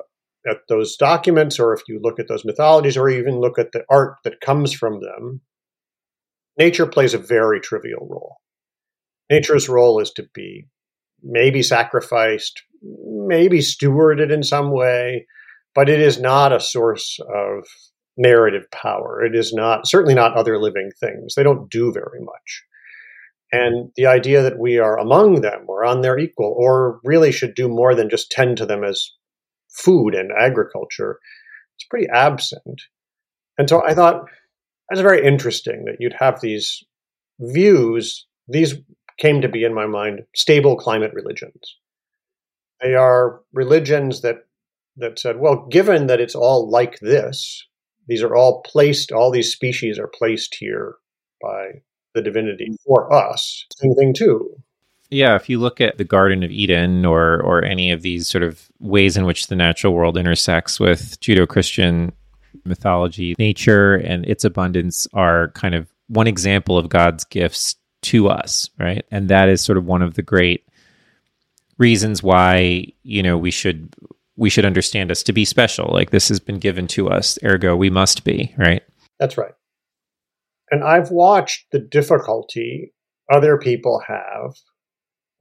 at 0.48 0.58
those 0.68 0.96
documents, 0.96 1.58
or 1.58 1.74
if 1.74 1.82
you 1.86 2.00
look 2.02 2.18
at 2.18 2.28
those 2.28 2.44
mythologies, 2.44 2.96
or 2.96 3.08
even 3.08 3.40
look 3.40 3.58
at 3.58 3.72
the 3.72 3.84
art 3.90 4.16
that 4.24 4.40
comes 4.40 4.72
from 4.72 5.00
them, 5.00 5.40
nature 6.58 6.86
plays 6.86 7.14
a 7.14 7.18
very 7.18 7.60
trivial 7.60 8.06
role. 8.08 8.36
Nature's 9.30 9.68
role 9.68 10.00
is 10.00 10.10
to 10.12 10.26
be 10.34 10.66
maybe 11.22 11.62
sacrificed, 11.62 12.62
maybe 12.82 13.58
stewarded 13.58 14.32
in 14.32 14.42
some 14.42 14.72
way, 14.72 15.26
but 15.74 15.88
it 15.88 16.00
is 16.00 16.18
not 16.18 16.52
a 16.52 16.60
source 16.60 17.18
of 17.20 17.64
narrative 18.16 18.64
power. 18.72 19.22
It 19.24 19.34
is 19.36 19.52
not, 19.52 19.86
certainly 19.86 20.14
not 20.14 20.34
other 20.34 20.58
living 20.58 20.90
things. 20.98 21.34
They 21.34 21.42
don't 21.42 21.70
do 21.70 21.92
very 21.92 22.20
much. 22.20 22.62
And 23.52 23.90
the 23.96 24.06
idea 24.06 24.42
that 24.42 24.58
we 24.58 24.78
are 24.78 24.98
among 24.98 25.40
them 25.40 25.64
or 25.66 25.84
on 25.84 26.02
their 26.02 26.18
equal, 26.18 26.54
or 26.56 27.00
really 27.02 27.32
should 27.32 27.54
do 27.54 27.68
more 27.68 27.94
than 27.94 28.08
just 28.08 28.30
tend 28.30 28.56
to 28.58 28.66
them 28.66 28.84
as 28.84 29.10
food 29.70 30.14
and 30.14 30.30
agriculture 30.38 31.18
is 31.78 31.86
pretty 31.88 32.06
absent. 32.12 32.82
And 33.58 33.68
so 33.68 33.84
I 33.84 33.94
thought 33.94 34.22
that's 34.88 35.00
very 35.00 35.26
interesting 35.26 35.84
that 35.86 35.96
you'd 35.98 36.14
have 36.18 36.40
these 36.40 36.84
views. 37.40 38.26
These 38.48 38.76
came 39.18 39.40
to 39.40 39.48
be, 39.48 39.64
in 39.64 39.74
my 39.74 39.86
mind, 39.86 40.20
stable 40.34 40.76
climate 40.76 41.12
religions. 41.12 41.76
They 42.80 42.94
are 42.94 43.40
religions 43.52 44.22
that 44.22 44.46
that 44.96 45.18
said, 45.18 45.38
well, 45.38 45.66
given 45.70 46.06
that 46.06 46.20
it's 46.20 46.34
all 46.34 46.68
like 46.70 46.98
this, 47.00 47.66
these 48.06 48.22
are 48.22 48.34
all 48.34 48.62
placed, 48.62 49.12
all 49.12 49.30
these 49.30 49.52
species 49.52 49.98
are 49.98 50.10
placed 50.12 50.56
here 50.58 50.96
by 51.40 51.82
the 52.14 52.22
divinity 52.22 52.76
for 52.86 53.12
us. 53.12 53.66
Same 53.76 53.94
thing 53.94 54.14
too. 54.14 54.56
Yeah, 55.10 55.34
if 55.34 55.48
you 55.48 55.58
look 55.58 55.80
at 55.80 55.98
the 55.98 56.04
Garden 56.04 56.42
of 56.42 56.50
Eden 56.50 57.04
or 57.04 57.40
or 57.42 57.64
any 57.64 57.90
of 57.90 58.02
these 58.02 58.28
sort 58.28 58.44
of 58.44 58.70
ways 58.78 59.16
in 59.16 59.24
which 59.24 59.48
the 59.48 59.56
natural 59.56 59.92
world 59.92 60.16
intersects 60.16 60.78
with 60.78 61.18
Judeo-Christian 61.20 62.12
mythology, 62.64 63.34
nature 63.38 63.94
and 63.96 64.24
its 64.26 64.44
abundance 64.44 65.08
are 65.12 65.48
kind 65.48 65.74
of 65.74 65.92
one 66.08 66.26
example 66.26 66.78
of 66.78 66.88
God's 66.88 67.24
gifts 67.24 67.76
to 68.02 68.28
us, 68.28 68.70
right? 68.78 69.04
And 69.10 69.28
that 69.28 69.48
is 69.48 69.62
sort 69.62 69.78
of 69.78 69.84
one 69.84 70.02
of 70.02 70.14
the 70.14 70.22
great 70.22 70.64
reasons 71.78 72.22
why, 72.22 72.86
you 73.02 73.22
know, 73.22 73.36
we 73.36 73.50
should 73.50 73.94
we 74.36 74.48
should 74.48 74.64
understand 74.64 75.10
us 75.10 75.22
to 75.24 75.32
be 75.32 75.44
special. 75.44 75.90
Like 75.92 76.10
this 76.10 76.28
has 76.28 76.38
been 76.40 76.58
given 76.58 76.86
to 76.88 77.08
us, 77.08 77.38
ergo 77.44 77.76
we 77.76 77.90
must 77.90 78.24
be, 78.24 78.54
right? 78.56 78.82
That's 79.18 79.36
right. 79.36 79.52
And 80.70 80.84
I've 80.84 81.10
watched 81.10 81.66
the 81.72 81.80
difficulty 81.80 82.92
other 83.30 83.58
people 83.58 84.02
have 84.06 84.54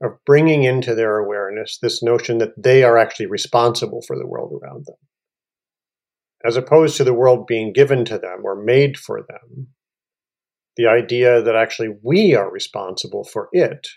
of 0.02 0.12
bringing 0.24 0.64
into 0.64 0.94
their 0.94 1.18
awareness 1.18 1.78
this 1.78 2.02
notion 2.02 2.38
that 2.38 2.60
they 2.60 2.82
are 2.82 2.96
actually 2.96 3.26
responsible 3.26 4.02
for 4.06 4.16
the 4.16 4.26
world 4.26 4.58
around 4.62 4.86
them. 4.86 4.96
As 6.44 6.56
opposed 6.56 6.96
to 6.96 7.04
the 7.04 7.12
world 7.12 7.46
being 7.46 7.72
given 7.72 8.04
to 8.06 8.18
them 8.18 8.40
or 8.44 8.56
made 8.56 8.98
for 8.98 9.20
them, 9.20 9.68
the 10.76 10.86
idea 10.86 11.42
that 11.42 11.54
actually 11.54 11.90
we 12.02 12.34
are 12.34 12.50
responsible 12.50 13.24
for 13.24 13.50
it 13.52 13.88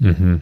mm-hmm. 0.00 0.38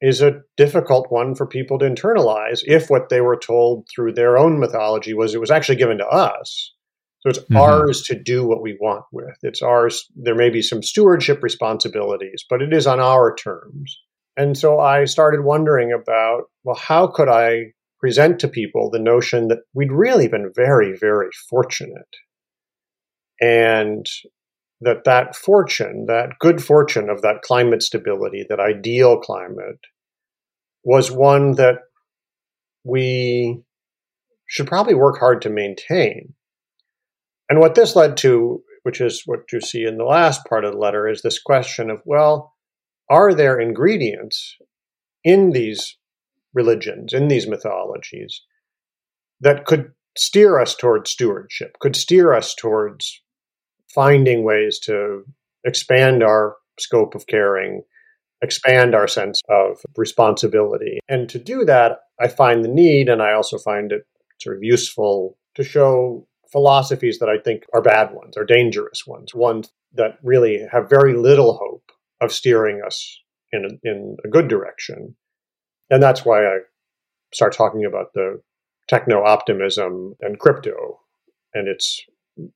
is 0.00 0.20
a 0.20 0.40
difficult 0.56 1.06
one 1.10 1.36
for 1.36 1.46
people 1.46 1.78
to 1.78 1.88
internalize 1.88 2.62
if 2.64 2.90
what 2.90 3.08
they 3.08 3.20
were 3.20 3.38
told 3.38 3.86
through 3.94 4.12
their 4.12 4.36
own 4.36 4.58
mythology 4.58 5.14
was 5.14 5.32
it 5.32 5.40
was 5.40 5.50
actually 5.50 5.76
given 5.76 5.98
to 5.98 6.06
us. 6.06 6.74
So 7.20 7.30
it's 7.30 7.38
mm-hmm. 7.38 7.56
ours 7.56 8.02
to 8.04 8.18
do 8.18 8.46
what 8.46 8.62
we 8.62 8.78
want 8.80 9.04
with. 9.12 9.36
It's 9.42 9.62
ours. 9.62 10.06
There 10.16 10.34
may 10.34 10.50
be 10.50 10.62
some 10.62 10.82
stewardship 10.82 11.42
responsibilities, 11.42 12.44
but 12.48 12.62
it 12.62 12.72
is 12.72 12.86
on 12.86 13.00
our 13.00 13.34
terms. 13.34 13.98
And 14.36 14.56
so 14.56 14.80
I 14.80 15.04
started 15.04 15.44
wondering 15.44 15.92
about, 15.92 16.44
well, 16.64 16.76
how 16.76 17.06
could 17.06 17.28
I 17.28 17.72
present 18.00 18.40
to 18.40 18.48
people 18.48 18.90
the 18.90 18.98
notion 18.98 19.48
that 19.48 19.60
we'd 19.74 19.92
really 19.92 20.26
been 20.26 20.50
very, 20.54 20.96
very 20.98 21.28
fortunate. 21.48 22.16
And 23.40 24.06
that 24.80 25.04
that 25.04 25.36
fortune, 25.36 26.06
that 26.08 26.38
good 26.40 26.64
fortune 26.64 27.10
of 27.10 27.20
that 27.22 27.42
climate 27.42 27.82
stability, 27.82 28.46
that 28.48 28.58
ideal 28.58 29.18
climate, 29.20 29.78
was 30.82 31.10
one 31.10 31.52
that 31.52 31.80
we 32.82 33.60
should 34.46 34.66
probably 34.66 34.94
work 34.94 35.18
hard 35.18 35.42
to 35.42 35.50
maintain. 35.50 36.34
And 37.50 37.58
what 37.58 37.74
this 37.74 37.96
led 37.96 38.16
to, 38.18 38.62
which 38.84 39.00
is 39.00 39.24
what 39.26 39.40
you 39.52 39.60
see 39.60 39.84
in 39.84 39.98
the 39.98 40.04
last 40.04 40.46
part 40.46 40.64
of 40.64 40.72
the 40.72 40.78
letter, 40.78 41.08
is 41.08 41.20
this 41.20 41.38
question 41.40 41.90
of, 41.90 42.00
well, 42.06 42.54
are 43.10 43.34
there 43.34 43.58
ingredients 43.58 44.56
in 45.24 45.50
these 45.50 45.96
religions, 46.54 47.12
in 47.12 47.26
these 47.28 47.48
mythologies, 47.48 48.40
that 49.40 49.66
could 49.66 49.90
steer 50.16 50.60
us 50.60 50.76
towards 50.76 51.10
stewardship, 51.10 51.76
could 51.80 51.96
steer 51.96 52.32
us 52.32 52.54
towards 52.54 53.20
finding 53.92 54.44
ways 54.44 54.78
to 54.78 55.24
expand 55.64 56.22
our 56.22 56.56
scope 56.78 57.14
of 57.14 57.26
caring, 57.26 57.82
expand 58.42 58.94
our 58.94 59.08
sense 59.08 59.40
of 59.48 59.78
responsibility. 59.96 61.00
And 61.08 61.28
to 61.28 61.38
do 61.38 61.64
that, 61.64 61.98
I 62.20 62.28
find 62.28 62.64
the 62.64 62.68
need, 62.68 63.08
and 63.08 63.20
I 63.20 63.32
also 63.32 63.58
find 63.58 63.90
it 63.90 64.02
sort 64.40 64.56
of 64.56 64.62
useful 64.62 65.36
to 65.56 65.64
show 65.64 66.26
philosophies 66.52 67.18
that 67.18 67.28
I 67.28 67.38
think 67.38 67.64
are 67.72 67.82
bad 67.82 68.12
ones, 68.12 68.36
are 68.36 68.44
dangerous 68.44 69.06
ones, 69.06 69.34
ones 69.34 69.72
that 69.94 70.18
really 70.22 70.66
have 70.70 70.90
very 70.90 71.16
little 71.16 71.56
hope 71.56 71.90
of 72.20 72.32
steering 72.32 72.80
us 72.84 73.18
in 73.52 73.64
a, 73.64 73.88
in 73.88 74.16
a 74.24 74.28
good 74.28 74.48
direction. 74.48 75.14
And 75.90 76.02
that's 76.02 76.24
why 76.24 76.44
I 76.44 76.58
start 77.32 77.54
talking 77.54 77.84
about 77.84 78.12
the 78.14 78.40
techno 78.88 79.24
optimism 79.24 80.14
and 80.20 80.38
crypto 80.38 81.00
and 81.54 81.68
its 81.68 82.04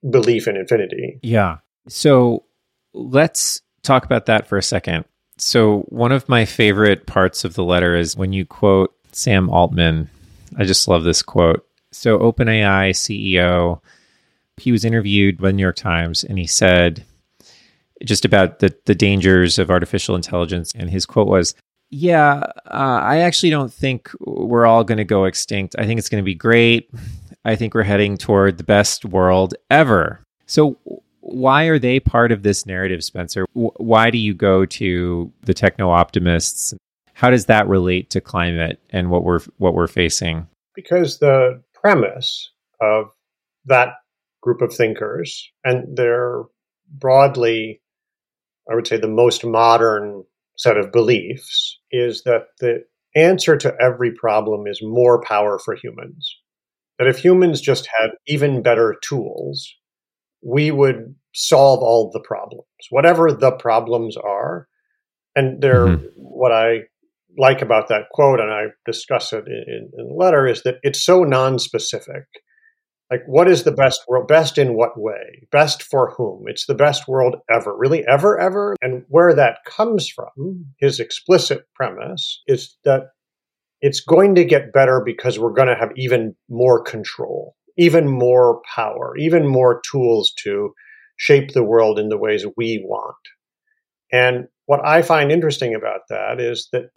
belief 0.09 0.47
in 0.49 0.57
infinity. 0.57 1.19
Yeah. 1.23 1.59
So 1.89 2.45
let's 2.93 3.63
talk 3.83 4.05
about 4.05 4.27
that 4.27 4.47
for 4.47 4.59
a 4.59 4.63
second. 4.63 5.05
So, 5.37 5.81
one 5.89 6.13
of 6.13 6.29
my 6.29 6.45
favorite 6.45 7.07
parts 7.07 7.45
of 7.45 7.55
the 7.55 7.65
letter 7.65 7.97
is 7.97 8.17
when 8.17 8.33
you 8.33 8.47
quote 8.47 8.95
Sam 9.11 9.51
Altman. 9.51 10.09
I 10.57 10.65
just 10.65 10.87
love 10.87 11.03
this 11.03 11.23
quote. 11.23 11.67
So, 11.95 12.19
OpenAI 12.19 12.91
CEO, 12.91 13.81
he 14.57 14.73
was 14.73 14.85
interviewed 14.85 15.39
by 15.39 15.49
the 15.49 15.53
New 15.53 15.63
York 15.63 15.77
Times 15.77 16.25
and 16.25 16.39
he 16.39 16.47
said, 16.47 17.05
just 18.05 18.25
about 18.25 18.59
the, 18.59 18.75
the 18.85 18.95
dangers 18.95 19.59
of 19.59 19.71
artificial 19.71 20.17
intelligence. 20.17 20.73
And 20.75 20.91
his 20.91 21.07
quote 21.07 21.29
was, 21.29 21.55
Yeah, 21.91 22.43
uh, 22.67 23.01
I 23.03 23.19
actually 23.19 23.51
don't 23.51 23.73
think 23.73 24.11
we're 24.21 24.67
all 24.67 24.85
going 24.85 24.99
to 24.99 25.05
go 25.05 25.25
extinct. 25.25 25.75
I 25.79 25.87
think 25.87 25.99
it's 25.99 26.09
going 26.09 26.23
to 26.23 26.27
be 26.27 26.35
great. 26.35 26.91
I 27.45 27.57
think 27.57 27.75
we're 27.75 27.83
heading 27.83 28.17
toward 28.17 28.59
the 28.59 28.65
best 28.65 29.05
world 29.05 29.55
ever. 29.71 30.21
So, 30.47 30.79
why 31.21 31.65
are 31.65 31.79
they 31.79 32.01
part 32.01 32.33
of 32.33 32.43
this 32.43 32.67
narrative, 32.67 33.03
Spencer? 33.03 33.47
why 33.55 34.11
do 34.11 34.19
you 34.19 34.35
go 34.35 34.67
to 34.67 35.33
the 35.43 35.55
techno 35.55 35.91
optimists? 35.91 36.75
How 37.15 37.31
does 37.31 37.47
that 37.47 37.67
relate 37.67 38.11
to 38.11 38.21
climate 38.21 38.79
and 38.91 39.09
what 39.11 39.25
we're 39.25 39.41
what 39.57 39.75
we're 39.75 39.87
facing? 39.87 40.47
Because 40.75 41.19
the 41.19 41.63
premise 41.85 42.51
of 42.81 43.07
that 43.67 43.91
group 44.41 44.63
of 44.63 44.73
thinkers, 44.73 45.51
and 45.65 45.97
they're 45.97 46.43
broadly 46.89 47.81
I 48.71 48.75
would 48.75 48.87
say, 48.87 48.97
the 48.97 49.09
most 49.09 49.45
modern 49.45 50.25
set 50.57 50.77
of 50.77 50.93
beliefs 50.93 51.79
is 51.91 52.23
that 52.25 52.47
the 52.61 52.85
answer 53.15 53.57
to 53.57 53.75
every 53.81 54.13
problem 54.13 54.67
is 54.67 54.81
more 54.83 55.23
power 55.23 55.59
for 55.59 55.75
humans. 55.75 56.37
That 56.99 57.09
if 57.09 57.19
humans 57.19 57.61
just 57.61 57.89
had 57.99 58.11
even 58.27 58.63
better 58.63 58.97
tools, 59.03 59.69
we 60.43 60.71
would 60.71 61.15
solve 61.35 61.81
all 61.81 62.11
the 62.13 62.21
problems, 62.21 62.65
whatever 62.91 63.33
the 63.33 63.53
problems 63.53 64.17
are. 64.17 64.69
And 65.35 65.61
they're, 65.61 65.87
mm-hmm. 65.87 66.07
what 66.17 66.53
I 66.53 66.83
like 67.37 67.63
about 67.63 67.89
that 67.89 68.09
quote, 68.13 68.41
and 68.41 68.51
I 68.51 68.67
discuss 68.87 69.33
it 69.33 69.45
in, 69.47 69.91
in 69.97 70.09
the 70.09 70.15
letter, 70.15 70.47
is 70.47 70.63
that 70.63 70.77
it's 70.83 71.05
so 71.05 71.25
non-specific. 71.25 72.25
Like 73.11 73.23
what 73.27 73.49
is 73.49 73.65
the 73.65 73.73
best 73.73 74.03
world 74.09 74.29
best 74.29 74.57
in 74.57 74.77
what 74.77 74.99
way? 74.99 75.47
Best 75.53 75.83
for 75.83 76.15
whom? 76.17 76.45
It's 76.47 76.67
the 76.67 76.75
best 76.75 77.07
world 77.07 77.37
ever. 77.51 77.77
Really 77.77 78.05
ever 78.09 78.39
ever? 78.41 78.75
And 78.81 79.05
where 79.09 79.35
that 79.35 79.59
comes 79.67 80.09
from 80.09 80.67
his 80.79 81.01
explicit 81.01 81.65
premise 81.75 82.43
is 82.47 82.77
that 82.85 83.09
it's 83.81 84.01
going 84.01 84.35
to 84.37 84.45
get 84.45 84.73
better 84.73 85.03
because 85.05 85.39
we're 85.39 85.53
going 85.53 85.69
to 85.69 85.77
have 85.77 85.93
even 85.97 86.35
more 86.49 86.83
control 86.83 87.55
even 87.77 88.09
more 88.09 88.61
power 88.75 89.15
even 89.19 89.47
more 89.47 89.81
tools 89.91 90.33
to 90.43 90.73
shape 91.17 91.53
the 91.53 91.65
world 91.65 91.99
in 91.99 92.09
the 92.09 92.19
ways 92.19 92.45
we 92.57 92.83
want. 92.85 93.17
And 94.13 94.47
what 94.67 94.85
i 94.85 95.03
find 95.03 95.31
interesting 95.31 95.75
about 95.75 96.01
that 96.09 96.41
is 96.41 96.69
that 96.73 96.91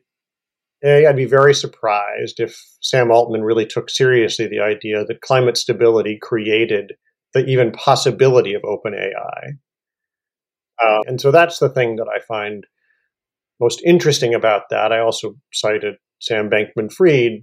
I'd 0.84 1.16
be 1.16 1.26
very 1.26 1.54
surprised 1.54 2.40
if 2.40 2.60
Sam 2.82 3.10
Altman 3.12 3.44
really 3.44 3.66
took 3.66 3.90
seriously 3.90 4.48
the 4.48 4.60
idea 4.60 5.04
that 5.06 5.22
climate 5.22 5.58
stability 5.58 6.20
created 6.22 6.94
the 7.34 7.46
even 7.46 7.72
possibility 7.72 8.54
of 8.54 8.62
OpenAI. 8.62 9.58
Uh, 10.82 11.02
and 11.08 11.20
so 11.20 11.32
that's 11.32 11.60
the 11.60 11.70
thing 11.70 11.96
that 11.96 12.08
I 12.08 12.20
find 12.28 12.66
most 13.60 13.82
interesting 13.84 14.36
about 14.36 14.64
that. 14.70 14.92
I 14.92 15.00
also 15.00 15.36
cited 15.52 15.96
Sam 16.20 16.50
Bankman 16.50 16.94
Fried 16.94 17.42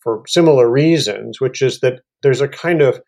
for 0.00 0.22
similar 0.28 0.70
reasons, 0.70 1.40
which 1.40 1.62
is 1.62 1.80
that 1.80 2.00
there's 2.22 2.40
a 2.40 2.48
kind 2.48 2.80
of 2.80 3.00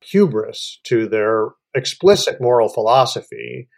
hubris 0.00 0.78
to 0.84 1.08
their 1.08 1.48
explicit 1.74 2.40
moral 2.40 2.68
philosophy 2.68 3.68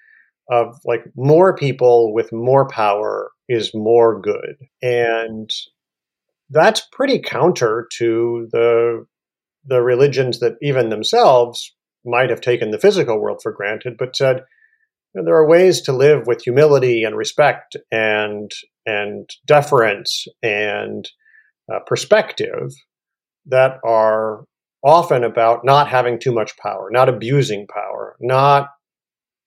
of 0.50 0.78
like 0.84 1.04
more 1.16 1.56
people 1.56 2.12
with 2.12 2.32
more 2.32 2.68
power 2.68 3.30
is 3.48 3.72
more 3.74 4.20
good. 4.20 4.56
And 4.82 5.50
that's 6.50 6.86
pretty 6.92 7.20
counter 7.20 7.88
to 7.98 8.48
the 8.52 9.06
the 9.68 9.82
religions 9.82 10.38
that 10.38 10.54
even 10.62 10.90
themselves 10.90 11.74
might 12.04 12.30
have 12.30 12.40
taken 12.40 12.70
the 12.70 12.78
physical 12.78 13.20
world 13.20 13.40
for 13.42 13.50
granted, 13.50 13.96
but 13.98 14.14
said 14.14 14.44
you 15.14 15.20
know, 15.20 15.24
there 15.24 15.34
are 15.34 15.48
ways 15.48 15.80
to 15.82 15.92
live 15.92 16.26
with 16.26 16.42
humility 16.42 17.02
and 17.02 17.16
respect 17.16 17.76
and 17.90 18.50
and 18.84 19.28
deference 19.44 20.26
and 20.42 21.08
uh, 21.72 21.80
perspective 21.80 22.72
that 23.46 23.78
are 23.84 24.44
often 24.84 25.24
about 25.24 25.64
not 25.64 25.88
having 25.88 26.18
too 26.18 26.32
much 26.32 26.56
power, 26.58 26.88
not 26.92 27.08
abusing 27.08 27.66
power, 27.66 28.16
not 28.20 28.68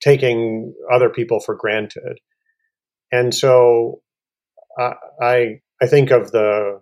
taking 0.01 0.73
other 0.91 1.09
people 1.09 1.39
for 1.39 1.55
granted. 1.55 2.19
And 3.11 3.33
so 3.33 4.01
I 4.79 5.61
I 5.81 5.87
think 5.87 6.11
of 6.11 6.31
the 6.31 6.81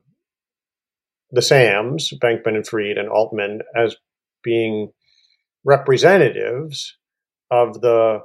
the 1.31 1.41
Sams, 1.41 2.13
Bankman 2.22 2.55
and 2.55 2.67
Fried 2.67 2.98
and 2.98 3.10
Altman, 3.10 3.62
as 3.75 3.96
being 4.43 4.91
representatives 5.65 6.96
of 7.51 7.81
the 7.81 8.19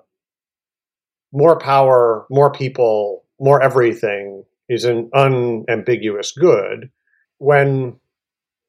more 1.32 1.58
power, 1.58 2.26
more 2.30 2.52
people, 2.52 3.24
more 3.40 3.62
everything 3.62 4.44
is 4.68 4.84
an 4.84 5.10
unambiguous 5.14 6.32
good 6.32 6.90
when 7.38 7.98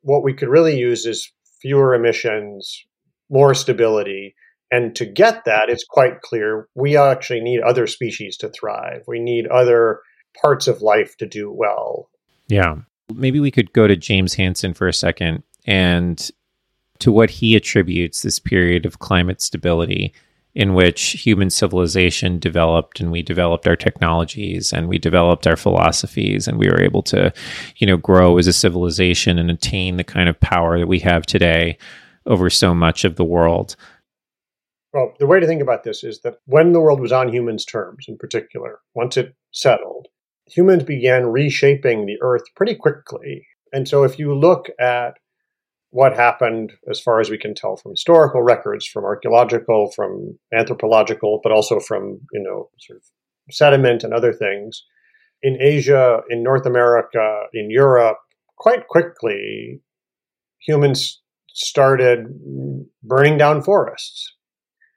what 0.01 0.23
we 0.23 0.33
could 0.33 0.49
really 0.49 0.77
use 0.77 1.05
is 1.05 1.31
fewer 1.61 1.93
emissions, 1.93 2.85
more 3.29 3.53
stability. 3.53 4.35
And 4.73 4.95
to 4.95 5.05
get 5.05 5.45
that, 5.45 5.69
it's 5.69 5.83
quite 5.83 6.21
clear 6.21 6.67
we 6.73 6.97
actually 6.97 7.41
need 7.41 7.61
other 7.61 7.85
species 7.85 8.35
to 8.37 8.49
thrive. 8.49 9.03
We 9.07 9.19
need 9.19 9.45
other 9.45 9.99
parts 10.41 10.67
of 10.67 10.81
life 10.81 11.15
to 11.17 11.27
do 11.27 11.51
well. 11.51 12.09
Yeah. 12.47 12.77
Maybe 13.13 13.39
we 13.39 13.51
could 13.51 13.71
go 13.73 13.85
to 13.85 13.95
James 13.95 14.33
Hansen 14.33 14.73
for 14.73 14.87
a 14.87 14.93
second 14.93 15.43
and 15.67 16.27
to 16.97 17.11
what 17.11 17.29
he 17.29 17.55
attributes 17.55 18.23
this 18.23 18.39
period 18.39 18.87
of 18.87 18.97
climate 18.97 19.43
stability 19.43 20.11
in 20.55 20.73
which 20.73 21.11
human 21.11 21.51
civilization 21.51 22.39
developed 22.39 22.99
and 22.99 23.11
we 23.11 23.21
developed 23.21 23.67
our 23.67 23.75
technologies 23.75 24.73
and 24.73 24.87
we 24.87 24.97
developed 24.97 25.45
our 25.45 25.55
philosophies 25.55 26.47
and 26.47 26.57
we 26.57 26.67
were 26.67 26.81
able 26.81 27.03
to 27.03 27.31
you 27.77 27.87
know 27.87 27.97
grow 27.97 28.37
as 28.37 28.47
a 28.47 28.53
civilization 28.53 29.37
and 29.37 29.51
attain 29.51 29.97
the 29.97 30.03
kind 30.03 30.29
of 30.29 30.39
power 30.39 30.79
that 30.79 30.87
we 30.87 30.99
have 30.99 31.25
today 31.25 31.77
over 32.25 32.49
so 32.49 32.73
much 32.73 33.03
of 33.03 33.15
the 33.15 33.25
world 33.25 33.75
well 34.93 35.13
the 35.19 35.27
way 35.27 35.39
to 35.39 35.47
think 35.47 35.61
about 35.61 35.83
this 35.83 36.03
is 36.03 36.21
that 36.21 36.35
when 36.45 36.71
the 36.71 36.79
world 36.81 36.99
was 36.99 37.11
on 37.11 37.31
humans 37.31 37.65
terms 37.65 38.05
in 38.07 38.17
particular 38.17 38.79
once 38.93 39.17
it 39.17 39.35
settled 39.51 40.07
humans 40.47 40.83
began 40.83 41.27
reshaping 41.27 42.05
the 42.05 42.17
earth 42.21 42.43
pretty 42.55 42.75
quickly 42.75 43.47
and 43.71 43.87
so 43.87 44.03
if 44.03 44.19
you 44.19 44.33
look 44.33 44.69
at 44.79 45.15
what 45.93 46.15
happened 46.15 46.73
as 46.89 46.99
far 46.99 47.19
as 47.19 47.29
we 47.29 47.37
can 47.37 47.53
tell 47.53 47.75
from 47.75 47.91
historical 47.91 48.41
records, 48.41 48.87
from 48.87 49.03
archaeological, 49.03 49.91
from 49.91 50.39
anthropological, 50.51 51.39
but 51.43 51.51
also 51.51 51.79
from, 51.79 52.19
you 52.31 52.41
know, 52.41 52.67
sort 52.79 52.97
of 52.97 53.03
sediment 53.51 54.03
and 54.03 54.11
other 54.11 54.33
things. 54.33 54.83
In 55.43 55.55
Asia, 55.61 56.21
in 56.31 56.41
North 56.41 56.65
America, 56.65 57.43
in 57.53 57.69
Europe, 57.69 58.17
quite 58.57 58.87
quickly, 58.87 59.81
humans 60.57 61.21
started 61.49 62.25
burning 63.03 63.37
down 63.37 63.61
forests 63.61 64.33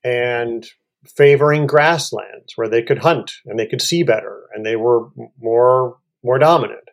and 0.07 0.65
favoring 1.05 1.67
grasslands 1.67 2.53
where 2.55 2.69
they 2.69 2.83
could 2.83 2.99
hunt 2.99 3.33
and 3.45 3.59
they 3.59 3.67
could 3.67 3.83
see 3.83 4.05
better 4.05 4.45
and 4.55 4.65
they 4.65 4.77
were 4.77 5.09
more 5.41 5.97
more 6.23 6.39
dominant. 6.39 6.89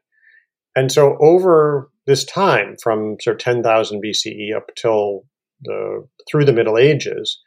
And 0.75 0.91
so 0.91 1.17
over 1.19 1.89
this 2.05 2.25
time 2.25 2.75
from 2.81 3.17
sort 3.21 3.35
of 3.35 3.39
10,000 3.39 4.03
BCE 4.03 4.55
up 4.55 4.69
till 4.75 5.25
the 5.61 6.07
through 6.29 6.45
the 6.45 6.53
Middle 6.53 6.77
Ages, 6.77 7.39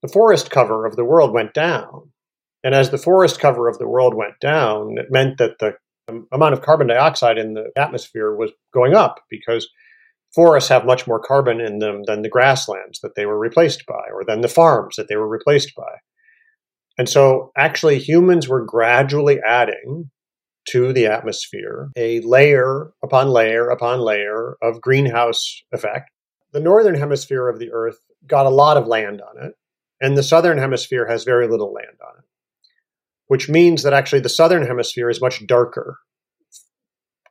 the 0.00 0.08
forest 0.08 0.50
cover 0.50 0.86
of 0.86 0.96
the 0.96 1.04
world 1.04 1.32
went 1.32 1.52
down. 1.52 2.10
And 2.64 2.74
as 2.74 2.90
the 2.90 2.98
forest 2.98 3.38
cover 3.38 3.68
of 3.68 3.78
the 3.78 3.88
world 3.88 4.14
went 4.14 4.40
down, 4.40 4.96
it 4.96 5.06
meant 5.10 5.38
that 5.38 5.58
the 5.58 5.74
amount 6.32 6.54
of 6.54 6.62
carbon 6.62 6.86
dioxide 6.86 7.38
in 7.38 7.54
the 7.54 7.70
atmosphere 7.76 8.34
was 8.34 8.50
going 8.72 8.94
up 8.94 9.20
because 9.28 9.68
forests 10.34 10.68
have 10.68 10.86
much 10.86 11.06
more 11.06 11.20
carbon 11.20 11.60
in 11.60 11.78
them 11.78 12.02
than 12.06 12.22
the 12.22 12.28
grasslands 12.28 13.00
that 13.00 13.14
they 13.16 13.26
were 13.26 13.38
replaced 13.38 13.84
by 13.86 14.04
or 14.12 14.24
than 14.24 14.40
the 14.40 14.48
farms 14.48 14.96
that 14.96 15.08
they 15.08 15.16
were 15.16 15.28
replaced 15.28 15.74
by. 15.74 15.96
And 16.98 17.08
so 17.08 17.50
actually 17.56 17.98
humans 17.98 18.48
were 18.48 18.64
gradually 18.64 19.40
adding 19.46 20.10
to 20.68 20.92
the 20.92 21.06
atmosphere 21.06 21.90
a 21.96 22.20
layer 22.20 22.92
upon 23.02 23.28
layer 23.28 23.68
upon 23.68 24.00
layer 24.00 24.56
of 24.62 24.80
greenhouse 24.80 25.62
effect. 25.72 26.10
The 26.52 26.60
northern 26.60 26.94
hemisphere 26.94 27.48
of 27.48 27.58
the 27.58 27.72
Earth 27.72 27.98
got 28.26 28.46
a 28.46 28.50
lot 28.50 28.76
of 28.76 28.86
land 28.86 29.20
on 29.22 29.44
it, 29.44 29.54
and 30.00 30.16
the 30.16 30.22
southern 30.22 30.58
hemisphere 30.58 31.06
has 31.08 31.24
very 31.24 31.48
little 31.48 31.72
land 31.72 31.98
on 32.06 32.18
it, 32.18 32.24
which 33.26 33.48
means 33.48 33.82
that 33.82 33.94
actually 33.94 34.20
the 34.20 34.28
southern 34.28 34.66
hemisphere 34.66 35.10
is 35.10 35.20
much 35.20 35.44
darker 35.46 35.98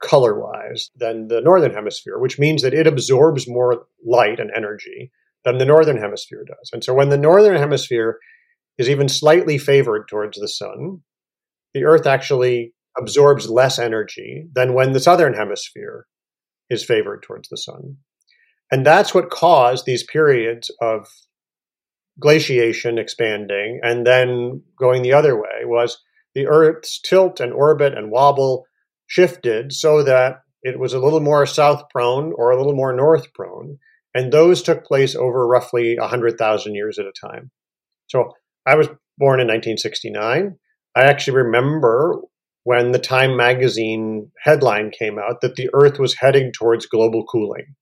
color 0.01 0.39
wise 0.39 0.89
than 0.95 1.27
the 1.27 1.41
northern 1.41 1.73
hemisphere, 1.73 2.17
which 2.19 2.39
means 2.39 2.61
that 2.61 2.73
it 2.73 2.87
absorbs 2.87 3.47
more 3.47 3.85
light 4.05 4.39
and 4.39 4.51
energy 4.55 5.11
than 5.45 5.57
the 5.57 5.65
northern 5.65 5.97
hemisphere 5.97 6.43
does. 6.45 6.69
And 6.73 6.83
so 6.83 6.93
when 6.93 7.09
the 7.09 7.17
northern 7.17 7.57
hemisphere 7.57 8.19
is 8.77 8.89
even 8.89 9.09
slightly 9.09 9.57
favored 9.57 10.07
towards 10.07 10.39
the 10.39 10.47
sun, 10.47 11.01
the 11.73 11.83
Earth 11.83 12.05
actually 12.05 12.73
absorbs 12.97 13.49
less 13.49 13.79
energy 13.79 14.47
than 14.53 14.73
when 14.73 14.91
the 14.91 14.99
southern 14.99 15.33
hemisphere 15.33 16.05
is 16.69 16.83
favored 16.83 17.23
towards 17.23 17.49
the 17.49 17.57
sun. 17.57 17.97
And 18.71 18.85
that's 18.85 19.13
what 19.13 19.29
caused 19.29 19.85
these 19.85 20.03
periods 20.03 20.71
of 20.81 21.07
glaciation 22.19 22.97
expanding 22.97 23.79
and 23.83 24.05
then 24.05 24.61
going 24.77 25.01
the 25.01 25.13
other 25.13 25.35
way 25.35 25.63
was 25.63 25.97
the 26.35 26.47
earth's 26.47 26.99
tilt 26.99 27.39
and 27.39 27.51
orbit 27.51 27.97
and 27.97 28.11
wobble 28.11 28.65
shifted 29.11 29.73
so 29.73 30.03
that 30.03 30.41
it 30.63 30.79
was 30.79 30.93
a 30.93 30.99
little 30.99 31.19
more 31.19 31.45
south 31.45 31.83
prone 31.89 32.31
or 32.37 32.51
a 32.51 32.57
little 32.57 32.75
more 32.75 32.93
north 32.93 33.33
prone 33.33 33.77
and 34.13 34.31
those 34.31 34.61
took 34.61 34.85
place 34.85 35.15
over 35.15 35.47
roughly 35.47 35.97
100,000 35.97 36.75
years 36.75 36.99
at 36.99 37.05
a 37.05 37.27
time. 37.27 37.51
So 38.07 38.33
I 38.65 38.75
was 38.75 38.87
born 39.17 39.39
in 39.39 39.47
1969. 39.47 40.57
I 40.95 41.01
actually 41.01 41.37
remember 41.37 42.21
when 42.63 42.91
the 42.91 42.99
Time 42.99 43.35
magazine 43.35 44.31
headline 44.43 44.91
came 44.91 45.17
out 45.17 45.41
that 45.41 45.55
the 45.55 45.69
Earth 45.73 45.97
was 45.97 46.15
heading 46.15 46.51
towards 46.51 46.85
global 46.85 47.25
cooling. 47.25 47.75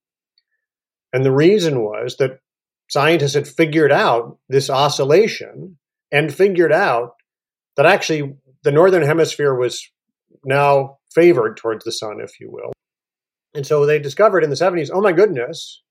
And 1.12 1.26
the 1.26 1.32
reason 1.32 1.82
was 1.82 2.18
that 2.18 2.40
scientists 2.90 3.34
had 3.34 3.48
figured 3.48 3.92
out 3.92 4.38
this 4.48 4.70
oscillation 4.70 5.78
and 6.12 6.34
figured 6.34 6.72
out 6.72 7.16
that 7.76 7.86
actually 7.86 8.36
the 8.64 8.72
northern 8.72 9.04
hemisphere 9.04 9.56
was 9.56 9.90
now 10.44 10.98
favored 11.14 11.58
towards 11.58 11.86
the 11.86 11.92
sun, 11.92 12.20
if 12.22 12.40
you 12.40 12.50
will. 12.52 12.72
And 13.54 13.66
so 13.66 13.86
they 13.86 14.00
discovered 14.00 14.44
in 14.44 14.50
the 14.50 14.56
70s 14.56 14.90
oh 14.94 15.02
my 15.02 15.12
goodness, 15.12 15.82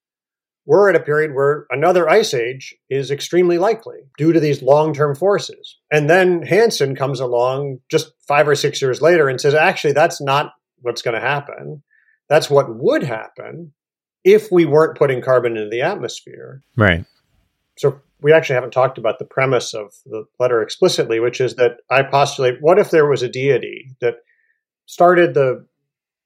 we're 0.68 0.90
at 0.90 0.96
a 0.96 1.00
period 1.00 1.34
where 1.34 1.66
another 1.70 2.08
ice 2.08 2.34
age 2.34 2.74
is 2.90 3.10
extremely 3.10 3.56
likely 3.56 4.00
due 4.18 4.34
to 4.34 4.40
these 4.40 4.62
long 4.62 4.92
term 4.92 5.14
forces. 5.14 5.78
And 5.90 6.10
then 6.10 6.42
Hansen 6.42 6.94
comes 6.94 7.20
along 7.20 7.78
just 7.90 8.12
five 8.26 8.46
or 8.46 8.54
six 8.54 8.82
years 8.82 9.00
later 9.00 9.28
and 9.28 9.40
says, 9.40 9.54
actually, 9.54 9.94
that's 9.94 10.20
not 10.20 10.52
what's 10.82 11.02
going 11.02 11.14
to 11.14 11.26
happen. 11.26 11.82
That's 12.28 12.50
what 12.50 12.66
would 12.76 13.02
happen 13.02 13.72
if 14.24 14.52
we 14.52 14.66
weren't 14.66 14.98
putting 14.98 15.22
carbon 15.22 15.56
into 15.56 15.70
the 15.70 15.80
atmosphere. 15.80 16.62
Right. 16.76 17.06
So 17.78 18.00
we 18.20 18.34
actually 18.34 18.56
haven't 18.56 18.72
talked 18.72 18.98
about 18.98 19.18
the 19.18 19.24
premise 19.24 19.72
of 19.72 19.94
the 20.04 20.24
letter 20.38 20.60
explicitly, 20.60 21.18
which 21.18 21.40
is 21.40 21.54
that 21.54 21.78
I 21.90 22.02
postulate 22.02 22.56
what 22.60 22.78
if 22.78 22.90
there 22.90 23.08
was 23.08 23.22
a 23.22 23.28
deity 23.28 23.96
that 24.02 24.16
started 24.88 25.34
the 25.34 25.64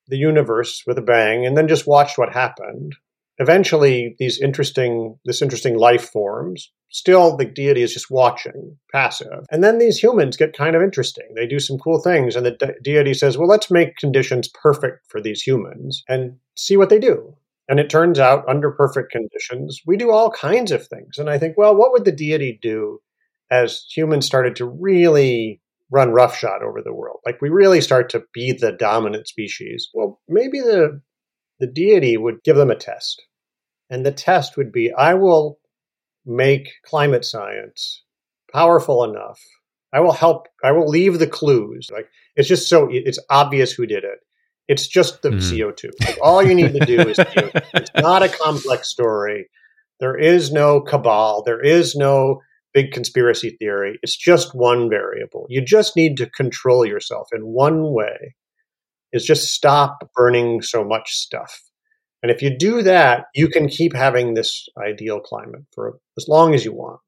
the 0.08 0.16
universe 0.16 0.84
with 0.86 0.98
a 0.98 1.02
bang 1.02 1.44
and 1.44 1.56
then 1.56 1.68
just 1.68 1.86
watched 1.86 2.16
what 2.16 2.32
happened. 2.32 2.94
Eventually 3.38 4.14
these 4.18 4.40
interesting 4.40 5.18
this 5.24 5.42
interesting 5.42 5.76
life 5.76 6.10
forms 6.10 6.72
still 6.90 7.36
the 7.36 7.44
deity 7.44 7.82
is 7.82 7.94
just 7.94 8.10
watching 8.10 8.76
passive. 8.92 9.46
And 9.50 9.64
then 9.64 9.78
these 9.78 9.98
humans 9.98 10.36
get 10.36 10.56
kind 10.56 10.76
of 10.76 10.82
interesting. 10.82 11.24
They 11.34 11.46
do 11.46 11.58
some 11.58 11.78
cool 11.78 12.00
things 12.00 12.36
and 12.36 12.46
the 12.46 12.52
de- 12.52 12.74
deity 12.82 13.14
says 13.14 13.36
well 13.36 13.48
let's 13.48 13.70
make 13.70 13.96
conditions 13.96 14.48
perfect 14.48 15.06
for 15.08 15.20
these 15.20 15.42
humans 15.42 16.04
and 16.08 16.36
see 16.56 16.76
what 16.76 16.88
they 16.88 16.98
do. 16.98 17.34
And 17.68 17.80
it 17.80 17.90
turns 17.90 18.18
out 18.18 18.48
under 18.48 18.70
perfect 18.70 19.10
conditions 19.10 19.80
we 19.86 19.96
do 19.96 20.12
all 20.12 20.30
kinds 20.30 20.70
of 20.70 20.86
things. 20.86 21.18
And 21.18 21.28
i 21.28 21.38
think 21.38 21.56
well 21.56 21.74
what 21.74 21.90
would 21.92 22.04
the 22.04 22.12
deity 22.12 22.58
do 22.62 23.00
as 23.50 23.84
humans 23.94 24.24
started 24.24 24.56
to 24.56 24.66
really 24.66 25.61
run 25.92 26.10
roughshod 26.10 26.62
over 26.62 26.80
the 26.82 26.94
world 26.94 27.20
like 27.26 27.40
we 27.40 27.48
really 27.48 27.80
start 27.80 28.08
to 28.10 28.24
be 28.32 28.52
the 28.52 28.72
dominant 28.72 29.28
species 29.28 29.90
well 29.94 30.20
maybe 30.28 30.60
the 30.60 31.00
the 31.60 31.66
deity 31.66 32.16
would 32.16 32.42
give 32.42 32.56
them 32.56 32.70
a 32.70 32.76
test 32.76 33.22
and 33.90 34.06
the 34.06 34.10
test 34.10 34.56
would 34.56 34.72
be 34.72 34.90
I 34.92 35.14
will 35.14 35.58
make 36.24 36.72
climate 36.84 37.24
science 37.24 38.02
powerful 38.52 39.04
enough. 39.04 39.40
I 39.92 40.00
will 40.00 40.12
help, 40.12 40.48
I 40.64 40.72
will 40.72 40.88
leave 40.88 41.18
the 41.18 41.26
clues. 41.26 41.90
Like 41.92 42.08
it's 42.36 42.48
just 42.48 42.68
so, 42.68 42.88
it's 42.90 43.18
obvious 43.28 43.72
who 43.72 43.86
did 43.86 44.04
it. 44.04 44.20
It's 44.68 44.86
just 44.86 45.22
the 45.22 45.30
mm. 45.30 45.40
CO2. 45.40 45.90
Like, 46.00 46.18
all 46.22 46.42
you 46.42 46.54
need 46.54 46.72
to 46.72 46.86
do 46.86 47.00
is 47.00 47.18
CO2. 47.18 47.62
It's 47.74 47.90
not 47.94 48.22
a 48.22 48.28
complex 48.28 48.88
story. 48.88 49.48
There 50.00 50.16
is 50.16 50.52
no 50.52 50.80
cabal. 50.80 51.42
There 51.42 51.60
is 51.60 51.94
no 51.94 52.40
big 52.74 52.92
conspiracy 52.92 53.56
theory. 53.58 53.98
It's 54.02 54.16
just 54.16 54.54
one 54.54 54.88
variable. 54.88 55.46
You 55.48 55.64
just 55.64 55.96
need 55.96 56.16
to 56.18 56.30
control 56.30 56.84
yourself 56.86 57.28
in 57.32 57.42
one 57.42 57.92
way 57.92 58.34
is 59.12 59.24
just 59.24 59.52
stop 59.52 60.10
burning 60.14 60.62
so 60.62 60.84
much 60.84 61.12
stuff. 61.12 61.60
And 62.22 62.30
if 62.30 62.40
you 62.40 62.56
do 62.56 62.82
that, 62.82 63.24
you 63.34 63.48
can 63.48 63.68
keep 63.68 63.94
having 63.94 64.34
this 64.34 64.68
ideal 64.78 65.20
climate 65.20 65.62
for 65.74 65.98
as 66.16 66.26
long 66.28 66.54
as 66.54 66.64
you 66.64 66.72
want. 66.72 67.00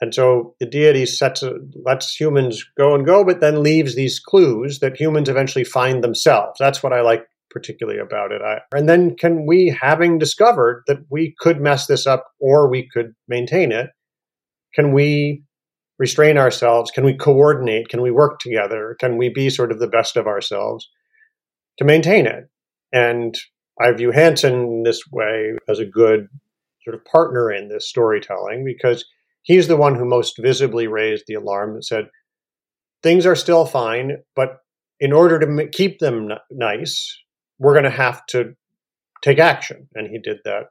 And 0.00 0.14
so 0.14 0.54
the 0.60 0.66
deity 0.66 1.06
sets 1.06 1.42
a, 1.42 1.54
lets 1.84 2.18
humans 2.18 2.64
go 2.76 2.94
and 2.94 3.06
go, 3.06 3.24
but 3.24 3.40
then 3.40 3.62
leaves 3.62 3.94
these 3.94 4.20
clues 4.20 4.80
that 4.80 5.00
humans 5.00 5.28
eventually 5.28 5.64
find 5.64 6.02
themselves. 6.02 6.56
That's 6.58 6.82
what 6.82 6.92
I 6.92 7.00
like 7.00 7.26
particularly 7.50 8.00
about 8.00 8.32
it. 8.32 8.42
I, 8.42 8.58
and 8.76 8.88
then 8.88 9.16
can 9.16 9.46
we, 9.46 9.76
having 9.80 10.18
discovered 10.18 10.82
that 10.88 10.98
we 11.10 11.34
could 11.38 11.60
mess 11.60 11.86
this 11.86 12.06
up 12.06 12.26
or 12.40 12.68
we 12.68 12.88
could 12.92 13.14
maintain 13.28 13.72
it, 13.72 13.90
can 14.74 14.92
we 14.92 15.42
restrain 15.98 16.36
ourselves? 16.36 16.90
Can 16.90 17.04
we 17.04 17.16
coordinate? 17.16 17.88
Can 17.88 18.02
we 18.02 18.10
work 18.10 18.40
together? 18.40 18.96
Can 18.98 19.16
we 19.16 19.28
be 19.28 19.48
sort 19.50 19.70
of 19.70 19.78
the 19.78 19.88
best 19.88 20.16
of 20.16 20.26
ourselves 20.26 20.88
to 21.78 21.84
maintain 21.84 22.26
it? 22.26 22.44
And 22.92 23.34
I 23.80 23.92
view 23.92 24.10
Hansen 24.10 24.82
this 24.84 25.02
way 25.10 25.52
as 25.68 25.78
a 25.78 25.86
good 25.86 26.28
sort 26.82 26.94
of 26.94 27.04
partner 27.04 27.50
in 27.50 27.68
this 27.68 27.88
storytelling 27.88 28.64
because 28.64 29.04
he's 29.42 29.68
the 29.68 29.76
one 29.76 29.94
who 29.94 30.04
most 30.04 30.34
visibly 30.38 30.86
raised 30.86 31.24
the 31.26 31.34
alarm 31.34 31.74
and 31.74 31.84
said, 31.84 32.06
things 33.02 33.26
are 33.26 33.36
still 33.36 33.66
fine, 33.66 34.18
but 34.34 34.58
in 35.00 35.12
order 35.12 35.38
to 35.38 35.68
keep 35.68 35.98
them 35.98 36.28
nice, 36.50 37.18
we're 37.58 37.72
going 37.72 37.84
to 37.84 37.90
have 37.90 38.24
to 38.26 38.54
take 39.22 39.38
action. 39.38 39.88
And 39.94 40.08
he 40.08 40.18
did 40.18 40.38
that 40.44 40.64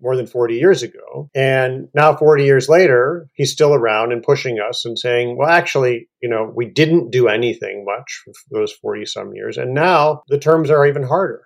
more 0.00 0.16
than 0.16 0.26
40 0.26 0.54
years 0.54 0.82
ago. 0.82 1.30
And 1.34 1.88
now, 1.94 2.14
40 2.14 2.44
years 2.44 2.68
later, 2.68 3.28
he's 3.34 3.52
still 3.52 3.74
around 3.74 4.12
and 4.12 4.22
pushing 4.22 4.58
us 4.58 4.84
and 4.84 4.98
saying, 4.98 5.36
well, 5.36 5.48
actually, 5.48 6.08
you 6.20 6.28
know, 6.28 6.52
we 6.54 6.66
didn't 6.66 7.10
do 7.10 7.28
anything 7.28 7.84
much 7.84 8.22
for 8.24 8.32
those 8.50 8.72
40 8.72 9.06
some 9.06 9.32
years. 9.34 9.56
And 9.56 9.74
now 9.74 10.22
the 10.28 10.38
terms 10.38 10.70
are 10.70 10.86
even 10.86 11.04
harder. 11.04 11.42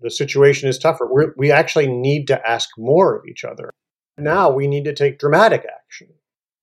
The 0.00 0.10
situation 0.10 0.68
is 0.68 0.78
tougher. 0.78 1.08
We're, 1.10 1.32
we 1.36 1.50
actually 1.50 1.86
need 1.86 2.26
to 2.26 2.46
ask 2.46 2.68
more 2.76 3.16
of 3.16 3.26
each 3.26 3.44
other. 3.44 3.70
Now 4.18 4.50
we 4.50 4.66
need 4.66 4.84
to 4.84 4.94
take 4.94 5.18
dramatic 5.18 5.64
action. 5.64 6.08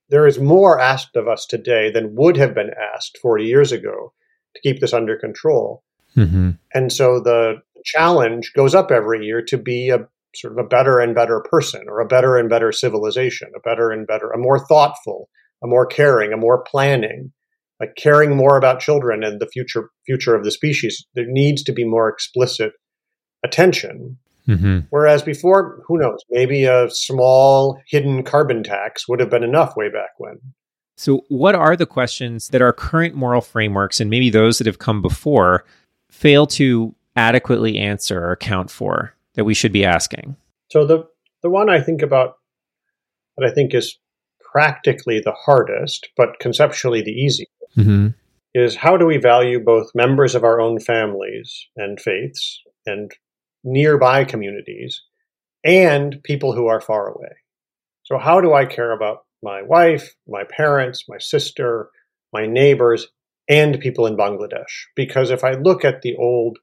There 0.10 0.28
is 0.28 0.40
more 0.40 0.80
asked 0.80 1.16
of 1.16 1.28
us 1.28 1.46
today 1.46 1.90
than 1.90 2.16
would 2.16 2.38
have 2.38 2.54
been 2.54 2.72
asked 2.96 3.18
40 3.22 3.46
years 3.46 3.72
ago 3.72 4.14
to 4.54 4.62
keep 4.62 4.80
this 4.80 4.94
under 4.94 5.18
control. 5.18 5.84
Mm-hmm. 6.16 6.52
And 6.74 6.94
so 6.94 7.20
the 7.20 7.62
challenge 7.84 8.54
goes 8.56 8.76
up 8.76 8.92
every 8.92 9.26
year 9.26 9.42
to 9.42 9.58
be 9.58 9.90
a 9.90 10.08
sort 10.36 10.54
of 10.54 10.66
a 10.66 10.68
better 10.68 11.00
and 11.00 11.16
better 11.16 11.44
person 11.50 11.86
or 11.88 12.00
a 12.00 12.08
better 12.08 12.38
and 12.38 12.50
better 12.50 12.72
civilization, 12.72 13.50
a 13.56 13.60
better 13.60 13.92
and 13.92 14.08
better, 14.08 14.30
a 14.32 14.38
more 14.38 14.60
thoughtful, 14.60 15.30
a 15.64 15.68
more 15.68 15.86
caring, 15.86 16.34
a 16.34 16.38
more 16.38 16.64
planning, 16.64 17.32
like 17.80 17.96
caring 17.96 18.36
more 18.36 18.58
about 18.58 18.80
children 18.80 19.24
and 19.24 19.40
the 19.40 19.48
future 19.48 19.90
future 20.06 20.36
of 20.36 20.44
the 20.44 20.52
species. 20.52 21.06
There 21.16 21.26
needs 21.28 21.64
to 21.64 21.72
be 21.72 21.86
more 21.86 22.10
explicit 22.10 22.74
attention. 23.44 24.18
Mm-hmm. 24.48 24.80
Whereas 24.90 25.22
before, 25.22 25.82
who 25.88 25.98
knows, 25.98 26.20
maybe 26.30 26.66
a 26.66 26.90
small 26.90 27.80
hidden 27.88 28.24
carbon 28.24 28.62
tax 28.62 29.08
would 29.08 29.22
have 29.22 29.30
been 29.30 29.44
enough 29.44 29.78
way 29.78 29.90
back 29.90 30.12
when. 30.18 30.40
So, 30.98 31.24
what 31.30 31.56
are 31.56 31.76
the 31.76 31.86
questions 31.86 32.50
that 32.50 32.62
our 32.62 32.74
current 32.74 33.16
moral 33.16 33.42
frameworks 33.42 34.00
and 34.02 34.10
maybe 34.10 34.30
those 34.30 34.58
that 34.58 34.68
have 34.68 34.80
come 34.80 35.02
before 35.02 35.64
fail 36.12 36.46
to 36.46 36.94
adequately 37.16 37.78
answer 37.78 38.24
or 38.24 38.32
account 38.32 38.70
for 38.70 39.14
that 39.36 39.46
we 39.46 39.54
should 39.54 39.72
be 39.72 39.86
asking? 39.86 40.36
So, 40.72 40.86
the, 40.86 41.06
the 41.42 41.50
one 41.50 41.70
I 41.70 41.82
think 41.82 42.02
about 42.02 42.36
that 43.38 43.50
I 43.50 43.54
think 43.54 43.74
is 43.74 43.98
practically 44.52 45.20
the 45.20 45.36
hardest, 45.46 46.10
but 46.16 46.40
conceptually 46.40 47.02
the 47.02 47.12
easiest, 47.12 47.52
mm-hmm. 47.78 48.10
is 48.54 48.76
how 48.76 48.98
do 48.98 49.06
we 49.06 49.18
value 49.18 49.60
both 49.60 49.88
members 49.96 50.36
of 50.36 50.44
our 50.44 50.62
own 50.62 50.80
families 50.80 51.68
and 51.76 52.00
faiths 52.00 52.62
and 52.86 53.12
nearby 53.64 54.24
communities 54.24 55.02
and 55.64 56.22
people 56.24 56.54
who 56.54 56.68
are 56.68 56.82
far 56.82 57.08
away. 57.08 57.32
So, 58.04 58.18
how 58.18 58.42
do 58.42 58.54
I 58.54 58.66
care 58.66 58.92
about 58.92 59.20
my 59.42 59.62
wife, 59.62 60.14
my 60.28 60.44
parents, 60.44 61.06
my 61.08 61.18
sister, 61.20 61.90
my 62.34 62.46
neighbors, 62.46 63.08
and 63.50 63.80
people 63.80 64.06
in 64.06 64.18
Bangladesh? 64.18 64.88
Because 64.96 65.32
if 65.32 65.44
I 65.44 65.54
look 65.54 65.86
at 65.86 66.02
the 66.02 66.16
old 66.18 66.60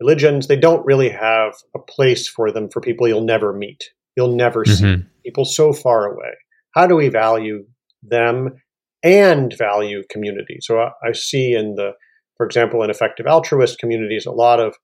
religions, 0.00 0.46
they 0.46 0.56
don't 0.56 0.84
really 0.86 1.10
have 1.10 1.54
a 1.74 1.78
place 1.78 2.28
for 2.28 2.50
them 2.50 2.68
for 2.70 2.80
people 2.80 3.08
you'll 3.08 3.24
never 3.24 3.52
meet. 3.52 3.84
You'll 4.16 4.34
never 4.34 4.64
mm-hmm. 4.64 5.00
see 5.00 5.06
people 5.24 5.44
so 5.44 5.72
far 5.72 6.06
away. 6.06 6.34
How 6.74 6.86
do 6.86 6.96
we 6.96 7.08
value 7.08 7.64
them 8.02 8.56
and 9.02 9.54
value 9.56 10.02
community? 10.10 10.58
So, 10.60 10.78
I, 10.78 10.90
I 11.04 11.12
see 11.12 11.54
in 11.54 11.74
the, 11.74 11.92
for 12.36 12.46
example, 12.46 12.82
in 12.82 12.90
effective 12.90 13.26
altruist 13.26 13.78
communities, 13.78 14.26
a 14.26 14.32
lot 14.32 14.60
of 14.60 14.74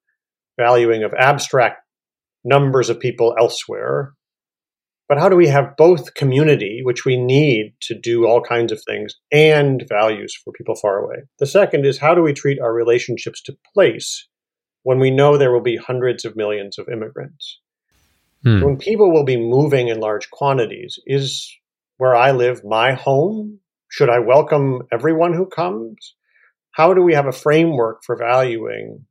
valuing 0.58 1.02
of 1.02 1.12
abstract 1.14 1.78
numbers 2.44 2.90
of 2.90 3.00
people 3.00 3.34
elsewhere. 3.38 4.12
But 5.08 5.18
how 5.18 5.28
do 5.28 5.36
we 5.36 5.48
have 5.48 5.76
both 5.76 6.14
community, 6.14 6.80
which 6.82 7.04
we 7.04 7.16
need 7.16 7.74
to 7.82 7.98
do 7.98 8.26
all 8.26 8.40
kinds 8.40 8.72
of 8.72 8.80
things, 8.82 9.14
and 9.30 9.84
values 9.88 10.34
for 10.42 10.52
people 10.52 10.76
far 10.76 10.98
away? 10.98 11.16
The 11.38 11.46
second 11.46 11.84
is 11.84 11.98
how 11.98 12.14
do 12.14 12.22
we 12.22 12.32
treat 12.32 12.58
our 12.60 12.72
relationships 12.72 13.42
to 13.42 13.56
place 13.74 14.26
when 14.84 15.00
we 15.00 15.10
know 15.10 15.36
there 15.36 15.52
will 15.52 15.60
be 15.60 15.76
hundreds 15.76 16.24
of 16.24 16.36
millions 16.36 16.78
of 16.78 16.88
immigrants? 16.88 17.60
Hmm. 18.44 18.62
When 18.62 18.76
people 18.76 19.12
will 19.12 19.24
be 19.24 19.36
moving 19.36 19.88
in 19.88 20.00
large 20.00 20.30
quantities, 20.30 20.98
is 21.06 21.52
where 21.96 22.14
I 22.14 22.30
live 22.30 22.64
my 22.64 22.94
home? 22.94 23.58
Should 23.88 24.10
I 24.10 24.20
welcome 24.20 24.82
everyone 24.92 25.34
who 25.34 25.46
comes? 25.46 26.14
How 26.70 26.94
do 26.94 27.02
we 27.02 27.14
have 27.14 27.26
a 27.26 27.32
framework 27.32 28.04
for 28.04 28.16
valuing 28.16 29.06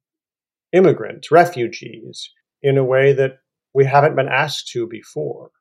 immigrants, 0.73 1.31
refugees, 1.31 2.31
in 2.61 2.77
a 2.77 2.83
way 2.83 3.13
that 3.13 3.37
we 3.73 3.85
haven't 3.85 4.15
been 4.15 4.27
asked 4.27 4.67
to 4.69 4.87
before. 4.87 5.51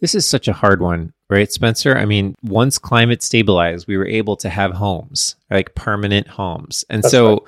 This 0.00 0.14
is 0.14 0.26
such 0.26 0.48
a 0.48 0.52
hard 0.52 0.80
one, 0.80 1.12
right, 1.28 1.50
Spencer? 1.50 1.96
I 1.96 2.04
mean, 2.04 2.34
once 2.42 2.78
climate 2.78 3.22
stabilized, 3.22 3.88
we 3.88 3.96
were 3.96 4.06
able 4.06 4.36
to 4.36 4.48
have 4.48 4.72
homes, 4.72 5.36
like 5.50 5.74
permanent 5.74 6.28
homes. 6.28 6.84
And 6.88 7.02
that's 7.02 7.10
so 7.10 7.30
right. 7.30 7.42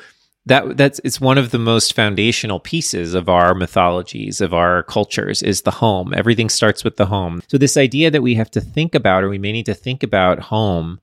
That 0.50 0.76
that's 0.76 1.00
it's 1.04 1.20
one 1.20 1.38
of 1.38 1.52
the 1.52 1.60
most 1.60 1.94
foundational 1.94 2.58
pieces 2.58 3.14
of 3.14 3.28
our 3.28 3.54
mythologies, 3.54 4.40
of 4.40 4.52
our 4.52 4.82
cultures 4.82 5.44
is 5.44 5.62
the 5.62 5.70
home. 5.70 6.12
Everything 6.12 6.48
starts 6.48 6.82
with 6.82 6.96
the 6.96 7.06
home. 7.06 7.40
So 7.46 7.56
this 7.56 7.76
idea 7.76 8.10
that 8.10 8.22
we 8.22 8.34
have 8.34 8.50
to 8.50 8.60
think 8.60 8.96
about 8.96 9.22
or 9.22 9.28
we 9.28 9.38
may 9.38 9.52
need 9.52 9.66
to 9.66 9.74
think 9.74 10.02
about 10.02 10.40
home 10.40 11.00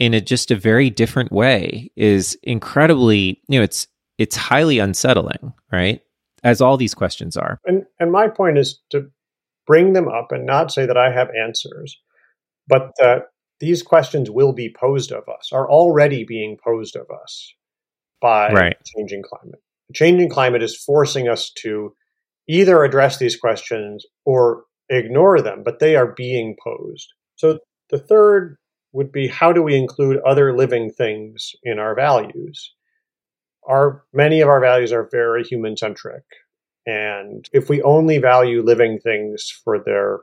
in 0.00 0.14
a 0.14 0.20
just 0.20 0.50
a 0.50 0.56
very 0.56 0.90
different 0.90 1.30
way 1.30 1.92
is 1.94 2.36
incredibly, 2.42 3.40
you 3.46 3.60
know, 3.60 3.62
it's 3.62 3.86
it's 4.18 4.34
highly 4.34 4.80
unsettling, 4.80 5.52
right? 5.70 6.02
As 6.42 6.60
all 6.60 6.76
these 6.76 6.94
questions 6.94 7.36
are. 7.36 7.60
And 7.66 7.84
and 8.00 8.10
my 8.10 8.26
point 8.26 8.58
is 8.58 8.80
to 8.90 9.08
bring 9.64 9.92
them 9.92 10.08
up 10.08 10.32
and 10.32 10.44
not 10.44 10.72
say 10.72 10.86
that 10.86 10.96
I 10.96 11.12
have 11.12 11.30
answers, 11.40 11.96
but 12.66 12.90
that 12.98 13.28
these 13.60 13.84
questions 13.84 14.28
will 14.28 14.52
be 14.52 14.74
posed 14.76 15.12
of 15.12 15.22
us, 15.28 15.52
are 15.52 15.70
already 15.70 16.24
being 16.24 16.58
posed 16.62 16.96
of 16.96 17.06
us 17.22 17.54
by 18.20 18.52
right. 18.52 18.76
changing 18.84 19.22
climate. 19.22 19.60
changing 19.94 20.28
climate 20.28 20.62
is 20.62 20.76
forcing 20.76 21.28
us 21.28 21.50
to 21.62 21.94
either 22.48 22.84
address 22.84 23.18
these 23.18 23.36
questions 23.36 24.04
or 24.24 24.64
ignore 24.88 25.40
them, 25.40 25.62
but 25.64 25.78
they 25.78 25.96
are 25.96 26.14
being 26.16 26.56
posed. 26.62 27.08
So 27.36 27.58
the 27.90 27.98
third 27.98 28.56
would 28.92 29.12
be 29.12 29.28
how 29.28 29.52
do 29.52 29.62
we 29.62 29.76
include 29.76 30.18
other 30.26 30.56
living 30.56 30.90
things 30.90 31.52
in 31.62 31.78
our 31.78 31.94
values? 31.94 32.72
our 33.66 34.04
many 34.12 34.40
of 34.40 34.48
our 34.48 34.60
values 34.60 34.92
are 34.92 35.08
very 35.10 35.44
human 35.44 35.76
centric. 35.76 36.22
And 36.86 37.48
if 37.52 37.68
we 37.68 37.82
only 37.82 38.18
value 38.18 38.62
living 38.62 38.98
things 39.00 39.50
for 39.64 39.82
their 39.84 40.20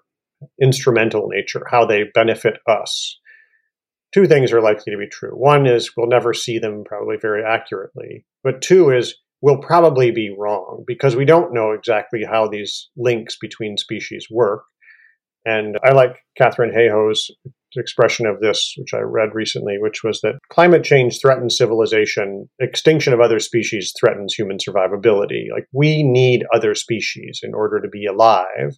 instrumental 0.62 1.28
nature, 1.28 1.66
how 1.70 1.86
they 1.86 2.06
benefit 2.14 2.58
us, 2.68 3.20
two 4.14 4.28
things 4.28 4.52
are 4.52 4.62
likely 4.62 4.92
to 4.92 4.98
be 4.98 5.08
true. 5.08 5.32
One 5.32 5.66
is 5.66 5.92
we'll 5.96 6.08
never 6.08 6.34
see 6.34 6.60
them 6.60 6.84
probably 6.86 7.18
very 7.22 7.44
accurately. 7.44 8.26
But 8.44 8.62
two 8.62 8.92
is 8.92 9.16
we'll 9.42 9.58
probably 9.58 10.12
be 10.12 10.36
wrong 10.38 10.84
because 10.88 11.16
we 11.16 11.26
don't 11.26 11.54
know 11.54 11.72
exactly 11.72 12.24
how 12.24 12.48
these 12.48 12.90
links 12.96 13.38
between 13.40 13.78
species 13.78 14.28
work. 14.32 14.64
And 15.46 15.78
I 15.84 15.92
like 15.92 16.16
Katharine 16.38 16.74
Hayhoe's 16.74 17.30
expression 17.76 18.26
of 18.26 18.40
this, 18.40 18.74
which 18.78 18.94
I 18.94 19.00
read 19.00 19.34
recently, 19.34 19.78
which 19.78 20.04
was 20.04 20.22
that 20.22 20.36
climate 20.50 20.84
change 20.84 21.20
threatens 21.20 21.58
civilization, 21.58 22.50
extinction 22.62 23.14
of 23.14 23.20
other 23.20 23.40
species 23.40 23.94
threatens 24.00 24.34
human 24.34 24.58
survivability. 24.58 25.46
Like 25.52 25.66
we 25.74 26.04
need 26.04 26.46
other 26.54 26.76
species 26.76 27.42
in 27.44 27.54
order 27.54 27.82
to 27.82 27.90
be 27.90 28.06
alive, 28.06 28.78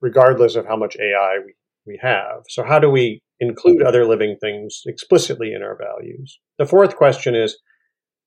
regardless 0.00 0.56
of 0.56 0.66
how 0.66 0.76
much 0.76 0.96
AI 0.96 1.38
we, 1.44 1.54
we 1.86 1.98
have. 2.02 2.42
So, 2.48 2.64
how 2.64 2.78
do 2.80 2.90
we 2.90 3.22
include 3.40 3.82
other 3.82 4.06
living 4.06 4.36
things 4.40 4.82
explicitly 4.86 5.52
in 5.52 5.62
our 5.62 5.76
values? 5.76 6.38
The 6.58 6.66
fourth 6.66 6.96
question 6.96 7.34
is 7.34 7.58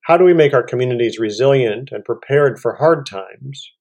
how 0.05 0.17
do 0.17 0.25
we 0.25 0.33
make 0.33 0.53
our 0.53 0.63
communities 0.63 1.19
resilient 1.19 1.89
and 1.91 2.03
prepared 2.03 2.59
for 2.59 2.75
hard 2.75 3.05
times 3.05 3.71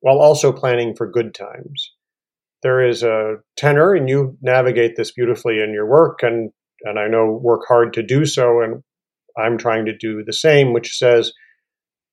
while 0.00 0.18
also 0.18 0.52
planning 0.52 0.94
for 0.96 1.10
good 1.10 1.34
times? 1.34 1.92
there 2.62 2.86
is 2.86 3.02
a 3.02 3.36
tenor, 3.56 3.94
and 3.94 4.08
you 4.08 4.36
navigate 4.42 4.96
this 4.96 5.12
beautifully 5.12 5.60
in 5.60 5.72
your 5.72 5.88
work, 5.88 6.20
and 6.22 6.50
and 6.82 6.98
I 6.98 7.08
know 7.08 7.38
work 7.42 7.62
hard 7.66 7.92
to 7.94 8.02
do 8.02 8.24
so, 8.24 8.60
and 8.60 8.82
I'm 9.36 9.58
trying 9.58 9.86
to 9.86 9.96
do 9.96 10.22
the 10.24 10.32
same, 10.32 10.72
which 10.72 10.96
says 10.96 11.32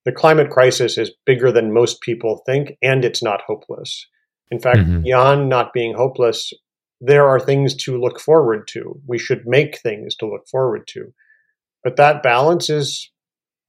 the 0.05 0.11
climate 0.11 0.49
crisis 0.49 0.97
is 0.97 1.11
bigger 1.25 1.51
than 1.51 1.73
most 1.73 2.01
people 2.01 2.41
think, 2.45 2.73
and 2.81 3.05
it's 3.05 3.23
not 3.23 3.41
hopeless. 3.47 4.07
In 4.51 4.59
fact, 4.59 4.79
mm-hmm. 4.79 5.01
beyond 5.01 5.49
not 5.49 5.73
being 5.73 5.95
hopeless, 5.95 6.51
there 7.05 7.27
are 7.27 7.39
things 7.39 7.75
to 7.75 7.99
look 7.99 8.19
forward 8.19 8.67
to. 8.69 8.99
We 9.07 9.17
should 9.17 9.43
make 9.45 9.79
things 9.79 10.15
to 10.17 10.27
look 10.27 10.47
forward 10.47 10.87
to. 10.89 11.13
But 11.83 11.97
that 11.97 12.23
balance 12.23 12.69
is 12.69 13.11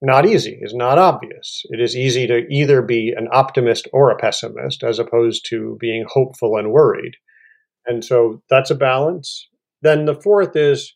not 0.01 0.25
easy, 0.25 0.59
is 0.61 0.73
not 0.73 0.97
obvious. 0.97 1.63
It 1.69 1.79
is 1.79 1.95
easy 1.95 2.27
to 2.27 2.45
either 2.49 2.81
be 2.81 3.13
an 3.15 3.27
optimist 3.31 3.87
or 3.93 4.09
a 4.09 4.17
pessimist 4.17 4.83
as 4.83 4.99
opposed 4.99 5.45
to 5.49 5.77
being 5.79 6.05
hopeful 6.07 6.57
and 6.57 6.71
worried. 6.71 7.13
And 7.85 8.03
so 8.03 8.41
that's 8.49 8.71
a 8.71 8.75
balance. 8.75 9.47
then 9.81 10.05
the 10.05 10.15
fourth 10.15 10.55
is 10.55 10.95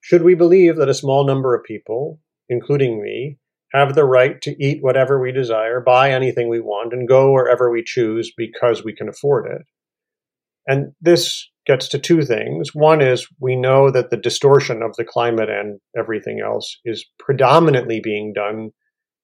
should 0.00 0.22
we 0.22 0.34
believe 0.34 0.76
that 0.76 0.88
a 0.88 0.94
small 0.94 1.24
number 1.24 1.54
of 1.54 1.64
people, 1.64 2.20
including 2.48 3.00
me, 3.00 3.38
have 3.72 3.94
the 3.94 4.04
right 4.04 4.40
to 4.42 4.64
eat 4.64 4.82
whatever 4.82 5.20
we 5.20 5.32
desire, 5.32 5.80
buy 5.80 6.10
anything 6.10 6.48
we 6.48 6.60
want, 6.60 6.92
and 6.92 7.08
go 7.08 7.32
wherever 7.32 7.70
we 7.70 7.82
choose 7.84 8.32
because 8.36 8.84
we 8.84 8.92
can 8.92 9.08
afford 9.08 9.46
it? 9.50 9.62
And 10.66 10.92
this 11.00 11.48
gets 11.66 11.88
to 11.88 11.98
two 11.98 12.22
things. 12.22 12.74
One 12.74 13.00
is 13.00 13.28
we 13.40 13.56
know 13.56 13.90
that 13.90 14.10
the 14.10 14.16
distortion 14.16 14.82
of 14.82 14.96
the 14.96 15.04
climate 15.04 15.48
and 15.48 15.80
everything 15.96 16.40
else 16.44 16.78
is 16.84 17.04
predominantly 17.18 18.00
being 18.00 18.32
done 18.32 18.70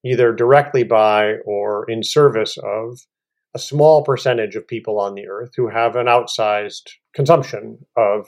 either 0.04 0.32
directly 0.32 0.84
by 0.84 1.34
or 1.44 1.84
in 1.90 2.02
service 2.02 2.56
of 2.58 3.00
a 3.54 3.58
small 3.58 4.04
percentage 4.04 4.54
of 4.54 4.66
people 4.66 5.00
on 5.00 5.14
the 5.14 5.26
earth 5.28 5.50
who 5.56 5.68
have 5.68 5.96
an 5.96 6.06
outsized 6.06 6.90
consumption 7.14 7.78
of 7.96 8.26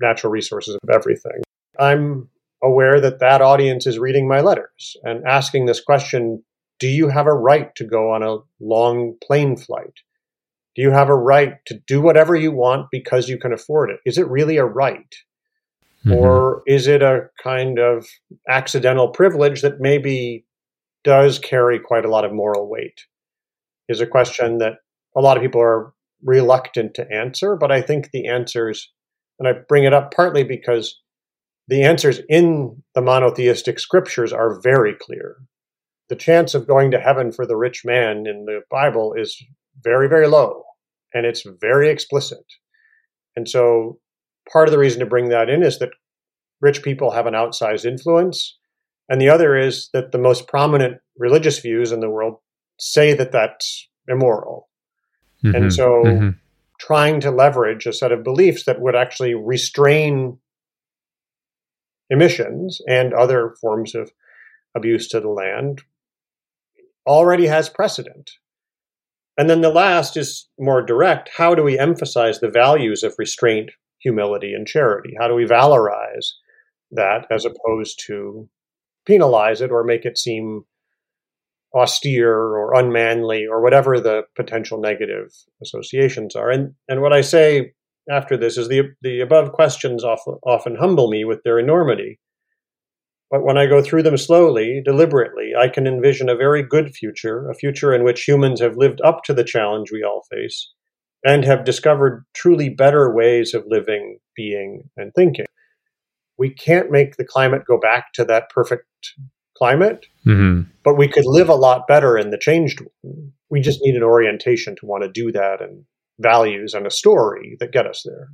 natural 0.00 0.32
resources 0.32 0.76
of 0.82 0.90
everything. 0.90 1.42
I'm 1.78 2.28
aware 2.62 3.00
that 3.00 3.20
that 3.20 3.42
audience 3.42 3.86
is 3.86 3.98
reading 3.98 4.28
my 4.28 4.40
letters 4.40 4.96
and 5.02 5.26
asking 5.26 5.66
this 5.66 5.80
question 5.80 6.42
Do 6.78 6.88
you 6.88 7.08
have 7.08 7.26
a 7.26 7.34
right 7.34 7.74
to 7.76 7.84
go 7.84 8.10
on 8.12 8.22
a 8.22 8.38
long 8.60 9.16
plane 9.22 9.56
flight? 9.56 9.92
Do 10.76 10.82
you 10.82 10.90
have 10.90 11.08
a 11.08 11.16
right 11.16 11.54
to 11.66 11.80
do 11.86 12.00
whatever 12.00 12.36
you 12.36 12.52
want 12.52 12.86
because 12.90 13.28
you 13.28 13.38
can 13.38 13.52
afford 13.52 13.90
it? 13.90 14.00
Is 14.06 14.18
it 14.18 14.28
really 14.28 14.56
a 14.56 14.64
right? 14.64 15.14
Mm-hmm. 16.04 16.12
Or 16.12 16.62
is 16.66 16.86
it 16.86 17.02
a 17.02 17.28
kind 17.42 17.78
of 17.78 18.06
accidental 18.48 19.08
privilege 19.08 19.62
that 19.62 19.80
maybe 19.80 20.46
does 21.04 21.38
carry 21.38 21.78
quite 21.78 22.04
a 22.04 22.10
lot 22.10 22.24
of 22.24 22.32
moral 22.32 22.68
weight? 22.68 23.00
Is 23.88 24.00
a 24.00 24.06
question 24.06 24.58
that 24.58 24.74
a 25.16 25.20
lot 25.20 25.36
of 25.36 25.42
people 25.42 25.60
are 25.60 25.92
reluctant 26.22 26.94
to 26.94 27.10
answer, 27.10 27.56
but 27.56 27.72
I 27.72 27.82
think 27.82 28.10
the 28.10 28.28
answers, 28.28 28.90
and 29.38 29.48
I 29.48 29.52
bring 29.68 29.84
it 29.84 29.92
up 29.92 30.14
partly 30.14 30.44
because 30.44 31.00
the 31.68 31.82
answers 31.82 32.20
in 32.28 32.82
the 32.94 33.02
monotheistic 33.02 33.78
scriptures 33.78 34.32
are 34.32 34.60
very 34.60 34.94
clear. 34.94 35.36
The 36.08 36.16
chance 36.16 36.54
of 36.54 36.66
going 36.66 36.90
to 36.90 37.00
heaven 37.00 37.30
for 37.30 37.46
the 37.46 37.56
rich 37.56 37.84
man 37.84 38.26
in 38.26 38.44
the 38.44 38.62
Bible 38.70 39.14
is 39.14 39.42
very, 39.82 40.08
very 40.08 40.26
low, 40.26 40.64
and 41.14 41.26
it's 41.26 41.44
very 41.60 41.88
explicit. 41.88 42.44
And 43.36 43.48
so 43.48 43.98
part 44.50 44.68
of 44.68 44.72
the 44.72 44.78
reason 44.78 45.00
to 45.00 45.06
bring 45.06 45.28
that 45.28 45.48
in 45.48 45.62
is 45.62 45.78
that 45.78 45.90
rich 46.60 46.82
people 46.82 47.12
have 47.12 47.26
an 47.26 47.34
outsized 47.34 47.84
influence. 47.84 48.58
And 49.08 49.20
the 49.20 49.28
other 49.28 49.56
is 49.56 49.88
that 49.92 50.12
the 50.12 50.18
most 50.18 50.46
prominent 50.46 50.98
religious 51.18 51.58
views 51.58 51.92
in 51.92 52.00
the 52.00 52.10
world 52.10 52.36
say 52.78 53.14
that 53.14 53.32
that's 53.32 53.88
immoral. 54.08 54.68
Mm-hmm. 55.44 55.56
And 55.56 55.72
so 55.72 56.02
mm-hmm. 56.04 56.28
trying 56.78 57.20
to 57.20 57.30
leverage 57.30 57.86
a 57.86 57.92
set 57.92 58.12
of 58.12 58.24
beliefs 58.24 58.64
that 58.64 58.80
would 58.80 58.94
actually 58.94 59.34
restrain 59.34 60.38
emissions 62.08 62.80
and 62.88 63.14
other 63.14 63.54
forms 63.60 63.94
of 63.94 64.10
abuse 64.76 65.08
to 65.08 65.20
the 65.20 65.28
land 65.28 65.82
already 67.06 67.46
has 67.46 67.68
precedent. 67.68 68.30
And 69.38 69.48
then 69.48 69.60
the 69.60 69.70
last 69.70 70.16
is 70.16 70.48
more 70.58 70.82
direct. 70.82 71.30
How 71.34 71.54
do 71.54 71.62
we 71.62 71.78
emphasize 71.78 72.40
the 72.40 72.50
values 72.50 73.02
of 73.02 73.14
restraint, 73.18 73.70
humility, 73.98 74.52
and 74.52 74.66
charity? 74.66 75.14
How 75.18 75.28
do 75.28 75.34
we 75.34 75.44
valorize 75.44 76.26
that 76.90 77.26
as 77.30 77.44
opposed 77.44 78.02
to 78.06 78.48
penalize 79.06 79.60
it 79.60 79.70
or 79.70 79.84
make 79.84 80.04
it 80.04 80.18
seem 80.18 80.64
austere 81.74 82.34
or 82.36 82.74
unmanly 82.74 83.46
or 83.46 83.62
whatever 83.62 84.00
the 84.00 84.22
potential 84.36 84.80
negative 84.80 85.32
associations 85.62 86.36
are? 86.36 86.50
And 86.50 86.74
and 86.88 87.00
what 87.00 87.12
I 87.12 87.20
say 87.20 87.72
after 88.10 88.36
this 88.36 88.58
is 88.58 88.68
the 88.68 88.90
the 89.02 89.20
above 89.20 89.52
questions 89.52 90.04
often, 90.04 90.34
often 90.44 90.76
humble 90.76 91.08
me 91.08 91.24
with 91.24 91.42
their 91.44 91.58
enormity. 91.58 92.18
But 93.30 93.44
when 93.44 93.56
I 93.56 93.66
go 93.66 93.80
through 93.80 94.02
them 94.02 94.16
slowly, 94.16 94.82
deliberately, 94.84 95.52
I 95.56 95.68
can 95.68 95.86
envision 95.86 96.28
a 96.28 96.34
very 96.34 96.62
good 96.64 96.94
future, 96.94 97.48
a 97.48 97.54
future 97.54 97.94
in 97.94 98.02
which 98.02 98.26
humans 98.26 98.60
have 98.60 98.76
lived 98.76 99.00
up 99.02 99.22
to 99.24 99.34
the 99.34 99.44
challenge 99.44 99.92
we 99.92 100.02
all 100.02 100.24
face 100.30 100.72
and 101.24 101.44
have 101.44 101.64
discovered 101.64 102.24
truly 102.34 102.68
better 102.68 103.14
ways 103.14 103.54
of 103.54 103.64
living, 103.66 104.18
being, 104.34 104.90
and 104.96 105.12
thinking. 105.14 105.46
We 106.38 106.50
can't 106.50 106.90
make 106.90 107.16
the 107.16 107.24
climate 107.24 107.62
go 107.66 107.78
back 107.78 108.12
to 108.14 108.24
that 108.24 108.50
perfect 108.50 108.86
climate, 109.56 110.06
mm-hmm. 110.26 110.62
but 110.82 110.96
we 110.96 111.06
could 111.06 111.26
live 111.26 111.50
a 111.50 111.54
lot 111.54 111.86
better 111.86 112.16
in 112.16 112.30
the 112.30 112.38
changed 112.38 112.80
one. 113.02 113.32
We 113.50 113.60
just 113.60 113.80
need 113.82 113.94
an 113.94 114.02
orientation 114.02 114.74
to 114.76 114.86
want 114.86 115.02
to 115.02 115.10
do 115.10 115.30
that 115.32 115.60
and 115.60 115.84
values 116.18 116.72
and 116.74 116.86
a 116.86 116.90
story 116.90 117.56
that 117.60 117.72
get 117.72 117.86
us 117.86 118.02
there. 118.04 118.28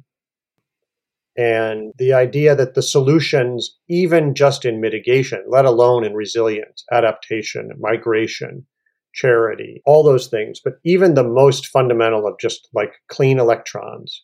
And 1.37 1.93
the 1.99 2.15
idea 2.15 2.55
that 2.55 2.75
the 2.75 2.83
solutions, 2.83 3.77
even 3.89 4.35
just 4.35 4.65
in 4.65 4.81
mitigation, 4.81 5.45
let 5.49 5.67
alone 5.67 6.03
in 6.05 6.15
resilience, 6.15 6.85
adaptation, 6.91 7.71
migration, 7.79 8.67
charity, 9.13 9.83
all 9.85 10.03
those 10.03 10.29
things, 10.29 10.61
but 10.63 10.75
even 10.85 11.15
the 11.15 11.25
most 11.25 11.67
fundamental 11.67 12.27
of 12.27 12.39
just 12.39 12.69
like 12.75 12.95
clean 13.09 13.39
electrons, 13.39 14.23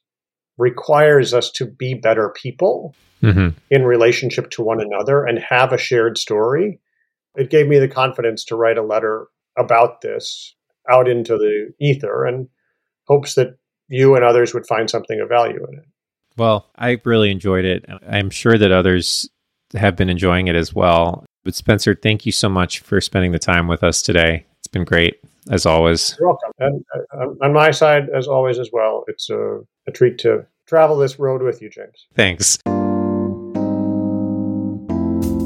requires 0.59 1.35
us 1.35 1.51
to 1.51 1.67
be 1.67 1.95
better 1.95 2.31
people 2.31 2.95
mm-hmm. 3.23 3.49
in 3.71 3.85
relationship 3.85 4.51
to 4.51 4.63
one 4.63 4.81
another 4.81 5.25
and 5.25 5.39
have 5.39 5.73
a 5.73 5.79
shared 5.79 6.19
story. 6.19 6.79
It 7.35 7.51
gave 7.51 7.69
me 7.69 7.79
the 7.79 7.89
confidence 7.89 8.45
to 8.47 8.57
write 8.57 8.79
a 8.79 8.83
letter 8.83 9.29
about 9.59 10.01
this 10.01 10.55
out 10.91 11.09
into 11.09 11.37
the 11.37 11.73
ether 11.81 12.25
and 12.25 12.49
hopes 13.07 13.35
that 13.35 13.57
you 13.89 14.15
and 14.15 14.25
others 14.25 14.55
would 14.55 14.67
find 14.67 14.89
something 14.89 15.21
of 15.21 15.29
value 15.29 15.65
in 15.71 15.79
it. 15.79 15.85
Well, 16.37 16.69
I 16.77 17.01
really 17.05 17.31
enjoyed 17.31 17.65
it. 17.65 17.85
I'm 18.09 18.31
sure 18.31 18.57
that 18.57 18.73
others 18.73 19.29
have 19.75 19.97
been 19.97 20.09
enjoying 20.09 20.49
it 20.49 20.57
as 20.57 20.75
well. 20.75 21.25
But 21.45 21.55
Spencer, 21.55 21.95
thank 21.95 22.25
you 22.25 22.33
so 22.33 22.49
much 22.49 22.81
for 22.81 23.01
spending 23.01 23.33
the 23.33 23.39
time 23.39 23.67
with 23.69 23.83
us 23.83 24.01
today. 24.03 24.47
It's 24.59 24.69
been 24.69 24.85
great, 24.85 25.21
as 25.51 25.67
always. 25.67 26.17
You're 26.21 26.29
welcome. 26.29 26.53
And 26.59 26.85
uh, 27.13 27.45
on 27.45 27.53
my 27.53 27.71
side, 27.73 28.09
as 28.15 28.29
always, 28.29 28.59
as 28.59 28.71
well, 28.73 29.05
it's 29.09 29.29
a, 29.29 29.61
a 29.89 29.93
treat 29.93 30.19
to 30.19 30.47
travel 30.67 30.97
this 30.97 31.19
road 31.19 31.43
with 31.43 31.61
you, 31.61 31.69
James. 31.69 32.07
Thanks. 32.15 32.59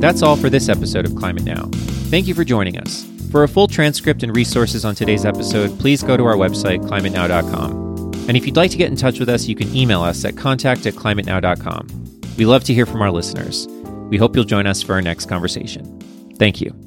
That's 0.01 0.23
all 0.23 0.37
for 0.37 0.51
this 0.51 0.69
episode 0.69 1.07
of 1.07 1.17
Climate 1.17 1.45
Now. 1.45 1.71
Thank 2.11 2.27
you 2.27 2.35
for 2.35 2.45
joining 2.45 2.79
us. 2.79 3.07
For 3.31 3.43
a 3.43 3.49
full 3.49 3.67
transcript 3.67 4.23
and 4.23 4.37
resources 4.37 4.85
on 4.85 4.95
today's 4.95 5.25
episode, 5.25 5.79
please 5.79 6.03
go 6.03 6.17
to 6.17 6.25
our 6.27 6.37
website, 6.37 6.87
climatenow.com. 6.87 7.86
And 8.29 8.37
if 8.37 8.47
you'd 8.47 8.57
like 8.57 8.71
to 8.73 8.77
get 8.77 8.91
in 8.91 8.97
touch 8.97 9.21
with 9.21 9.29
us, 9.29 9.47
you 9.47 9.55
can 9.55 9.75
email 9.75 10.03
us 10.03 10.25
at 10.25 10.37
contact 10.37 10.87
at 10.87 10.95
climatenow.com. 10.95 11.89
We 12.37 12.45
love 12.45 12.65
to 12.65 12.75
hear 12.75 12.87
from 12.87 13.03
our 13.03 13.11
listeners. 13.11 13.67
We 14.11 14.17
hope 14.19 14.37
you'll 14.37 14.45
join 14.45 14.67
us 14.67 14.83
for 14.83 14.95
our 14.95 15.03
next 15.03 15.27
conversation. 15.27 16.01
Thank 16.39 16.61
you. 16.61 16.86